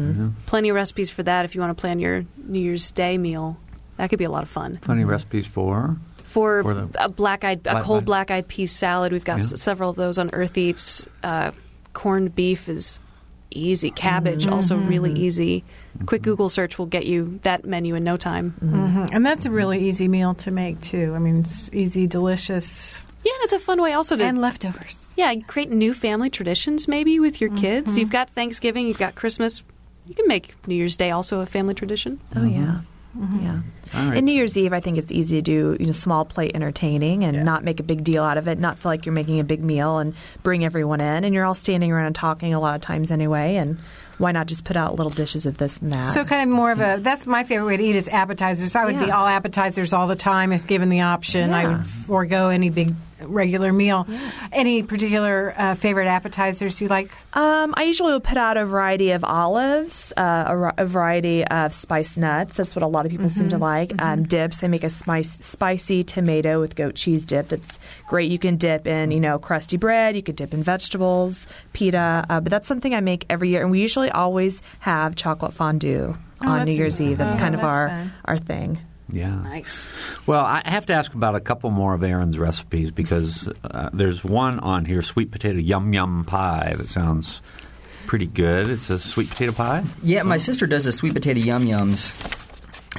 [0.47, 3.59] Plenty of recipes for that if you want to plan your New Year's Day meal.
[3.97, 4.79] That could be a lot of fun.
[4.83, 5.11] plenty mm-hmm.
[5.11, 5.97] recipes for.
[6.25, 9.25] For, For the- a black eyed, a Black- cold black- black eyed pea salad, we've
[9.25, 9.45] got Yeah.
[9.53, 11.07] s- several of those on Earth Eats.
[11.23, 11.53] Uh,
[11.93, 12.99] corned beef is
[13.53, 13.93] easy.
[13.93, 14.53] Cabbage mm-hmm.
[14.53, 14.89] also mm-hmm.
[14.89, 15.63] really easy.
[16.07, 18.51] Quick Google search will get you that menu in no time.
[18.59, 21.13] hmm And that's a really easy meal to make too.
[21.15, 25.09] I mean, it's easy, delicious, Yeah, and it's a fun way also to and leftovers.
[25.17, 27.97] yeah create new family traditions maybe with your kids.
[27.97, 29.63] You've got Thanksgiving, you've got Christmas.
[30.07, 32.21] You can make New Year's Day also a family tradition.
[32.35, 32.81] Oh yeah,
[33.17, 33.45] Mm-hmm.
[33.45, 33.61] yeah.
[33.95, 34.17] All right.
[34.17, 37.23] And New Year's Eve, I think it's easy to do you know small plate entertaining
[37.23, 39.45] and not make a big deal out of it, not feel like you're making a
[39.45, 42.75] big meal and bring everyone in, and you're all standing around and talking a lot
[42.75, 43.79] of times anyway, and
[44.19, 46.09] why not just put out little dishes of this and that?
[46.09, 46.99] So kind of more of a.
[47.01, 48.75] That's my favorite way to eat is appetizers.
[48.75, 51.53] I would be all appetizers all the time if given the option.
[51.53, 52.93] I would forego any big
[53.27, 54.07] regular meal.
[54.53, 57.11] Any particular uh, favorite appetizers you like?
[57.35, 61.72] Um, I usually will put out a variety of olives, uh, a, a variety of
[61.72, 62.57] spiced nuts.
[62.57, 63.93] That's what a lot of people seem to like.
[64.01, 64.62] Um, dips.
[64.62, 67.49] I make a spice, spicy tomato with goat cheese dip.
[67.49, 68.31] That's great.
[68.31, 70.16] You can dip in, you know, crusty bread.
[70.16, 72.25] You could dip in vegetables, pita.
[72.29, 76.16] Uh, but that's something I make every year, and we usually always have chocolate fondue
[76.43, 77.16] Oh, on New Year's Eve.
[77.16, 78.12] That's oh, kind of that's our fun.
[78.27, 78.79] our thing.
[79.11, 79.35] Yeah.
[79.35, 79.91] Nice.
[80.27, 84.25] Well, I have to ask about a couple more of Aaron's recipes because uh, there's
[84.25, 87.43] one on here, sweet potato yum yum pie, that sounds
[88.07, 88.69] pretty good.
[88.69, 89.85] It's a sweet potato pie.
[90.03, 92.15] Yeah, my sister does the sweet potato yum yums,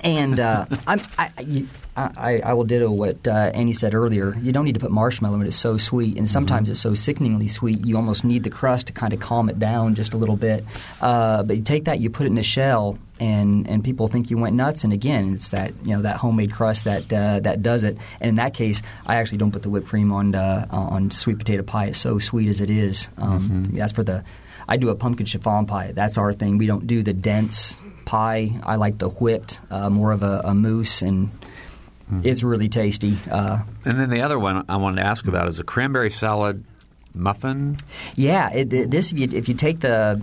[0.03, 1.65] and uh, I'm, I,
[1.97, 4.35] I, I, will ditto what uh, Annie said earlier.
[4.41, 7.47] You don't need to put marshmallow in it's so sweet, and sometimes it's so sickeningly
[7.47, 7.85] sweet.
[7.85, 10.65] You almost need the crust to kind of calm it down just a little bit.
[10.99, 14.29] Uh, but you take that, you put it in a shell, and and people think
[14.29, 14.83] you went nuts.
[14.83, 17.97] And again, it's that you know that homemade crust that uh, that does it.
[18.19, 21.37] And in that case, I actually don't put the whipped cream on uh, on sweet
[21.37, 21.87] potato pie.
[21.87, 23.09] It's so sweet as it is.
[23.17, 24.25] Um, That's for the.
[24.67, 25.93] I do a pumpkin chiffon pie.
[25.93, 26.57] That's our thing.
[26.57, 28.59] We don't do the dense pie.
[28.63, 31.29] I like the whipped, uh, more of a, a mousse, and
[32.23, 33.17] it's really tasty.
[33.29, 36.63] Uh, And then the other one I wanted to ask about is a cranberry salad
[37.13, 37.77] muffin.
[38.15, 40.21] yeah, it, it- this if you, if you take the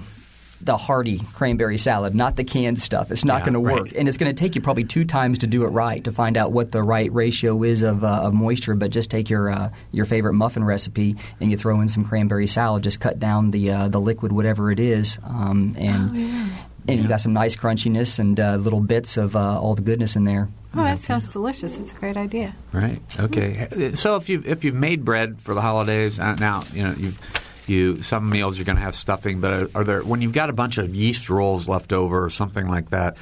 [0.64, 3.92] the hearty cranberry salad, not the canned stuff, it's not Yeah, going to work, right.
[3.94, 6.36] and it's going to take you probably two times to do it right to find
[6.36, 8.76] out what the right ratio is of, uh, of moisture.
[8.76, 12.46] But just take your uh, your favorite muffin recipe and you throw in some cranberry
[12.46, 12.84] salad.
[12.84, 16.52] Just cut down the uh, the liquid, whatever it is, um, and.
[16.88, 20.16] And you got some nice crunchiness and uh, little bits of uh, all the goodness
[20.16, 20.48] in there.
[20.74, 21.78] Oh, that sounds delicious.
[21.78, 22.56] It's a great idea.
[22.72, 23.00] Right.
[23.20, 23.92] Okay.
[23.94, 27.20] So if you if you've made bread for the holidays uh, now, you know you've
[27.68, 30.50] you some meals you're going to have stuffing, but are, are there when you've got
[30.50, 33.16] a bunch of yeast rolls left over or something like that?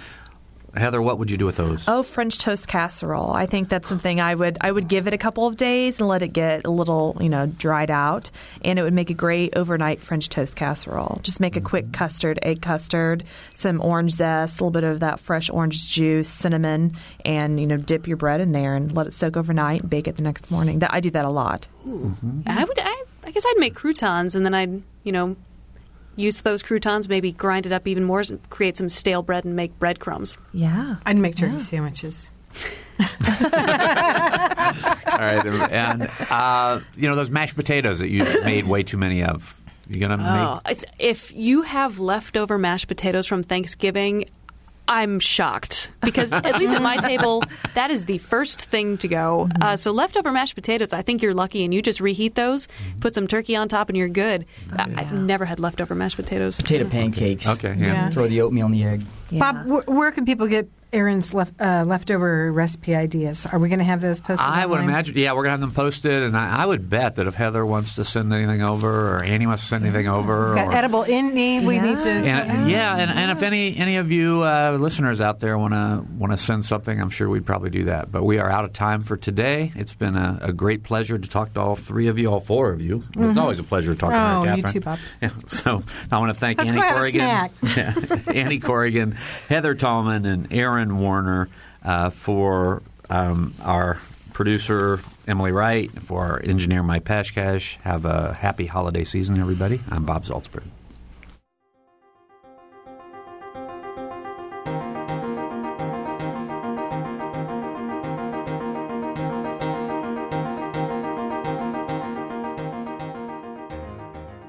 [0.77, 1.85] Heather, what would you do with those?
[1.89, 3.31] Oh, French toast casserole.
[3.33, 6.09] I think that's something I would I would give it a couple of days and
[6.09, 8.31] let it get a little, you know, dried out,
[8.64, 11.21] and it would make a great overnight French toast casserole.
[11.23, 15.21] Just make a quick custard, egg custard, some orange zest, a little bit of that
[15.21, 19.12] fresh orange juice, cinnamon, and you know, dip your bread in there and let it
[19.12, 19.81] soak overnight.
[19.83, 20.81] and Bake it the next morning.
[20.81, 21.66] That I do that a lot.
[21.85, 22.79] And I would.
[22.79, 25.37] I, I guess I'd make croutons, and then I'd you know
[26.21, 29.57] use those croutons, maybe grind it up even more, and create some stale bread, and
[29.57, 30.37] make breadcrumbs.
[30.53, 30.97] Yeah.
[31.07, 32.29] I'd make turkey sandwiches.
[33.01, 33.07] All
[35.18, 39.57] right, and uh, you know those mashed potatoes that you made way too many of.
[39.89, 40.77] You gonna Oh, make?
[40.77, 44.27] it's, if you have leftover mashed potatoes from Thanksgiving,
[44.89, 49.49] I'm shocked because at least at my table, that is the first thing to go.
[49.61, 52.66] Uh, so leftover mashed potatoes, I think you're lucky, and you just reheat those,
[52.99, 54.47] put some turkey on top, and you're good.
[54.76, 56.57] I, I've never had leftover mashed potatoes.
[56.57, 57.49] Potato pancakes.
[57.49, 57.87] Okay, yeah.
[57.87, 58.11] Yeah.
[58.11, 59.05] Throw the oatmeal in the egg.
[59.31, 59.53] Yeah.
[59.53, 63.47] Bob, wh- where can people get Aaron's left, uh, leftover recipe ideas?
[63.47, 64.47] Are we going to have those posted?
[64.49, 67.26] I would imagine, yeah, we're gonna have them posted, and I, I would bet that
[67.26, 70.66] if Heather wants to send anything over, or Annie wants to send anything over, got
[70.68, 71.64] or, Edible Indy.
[71.64, 71.82] We Yeah.
[71.95, 72.09] need to.
[72.11, 76.05] And, yeah, and, and if any any of you uh, listeners out there want to
[76.18, 78.11] want to send something, I'm sure we'd probably do that.
[78.11, 79.72] But we are out of time for today.
[79.76, 82.70] It's been a, a great pleasure to talk to all three of you, all four
[82.70, 83.05] of you.
[83.16, 84.72] It's always a pleasure to talk to Oh, Mary you Catherine.
[84.72, 84.99] too, Bob.
[85.22, 87.51] Yeah, so I want to thank Annie Corrigan.
[87.76, 87.95] Yeah,
[88.34, 89.12] Annie Corrigan,
[89.49, 91.49] Heather Tallman, and Aaron Warner
[91.85, 93.99] uh, for um, our
[94.33, 97.76] producer Emily Wright, for our engineer Mike Pashkash.
[97.83, 99.81] Have a happy holiday season, everybody.
[99.91, 100.64] I'm Bob Zaltsberg.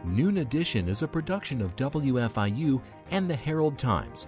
[0.06, 4.28] Noon Edition is a production of WFIU and the Herald Times.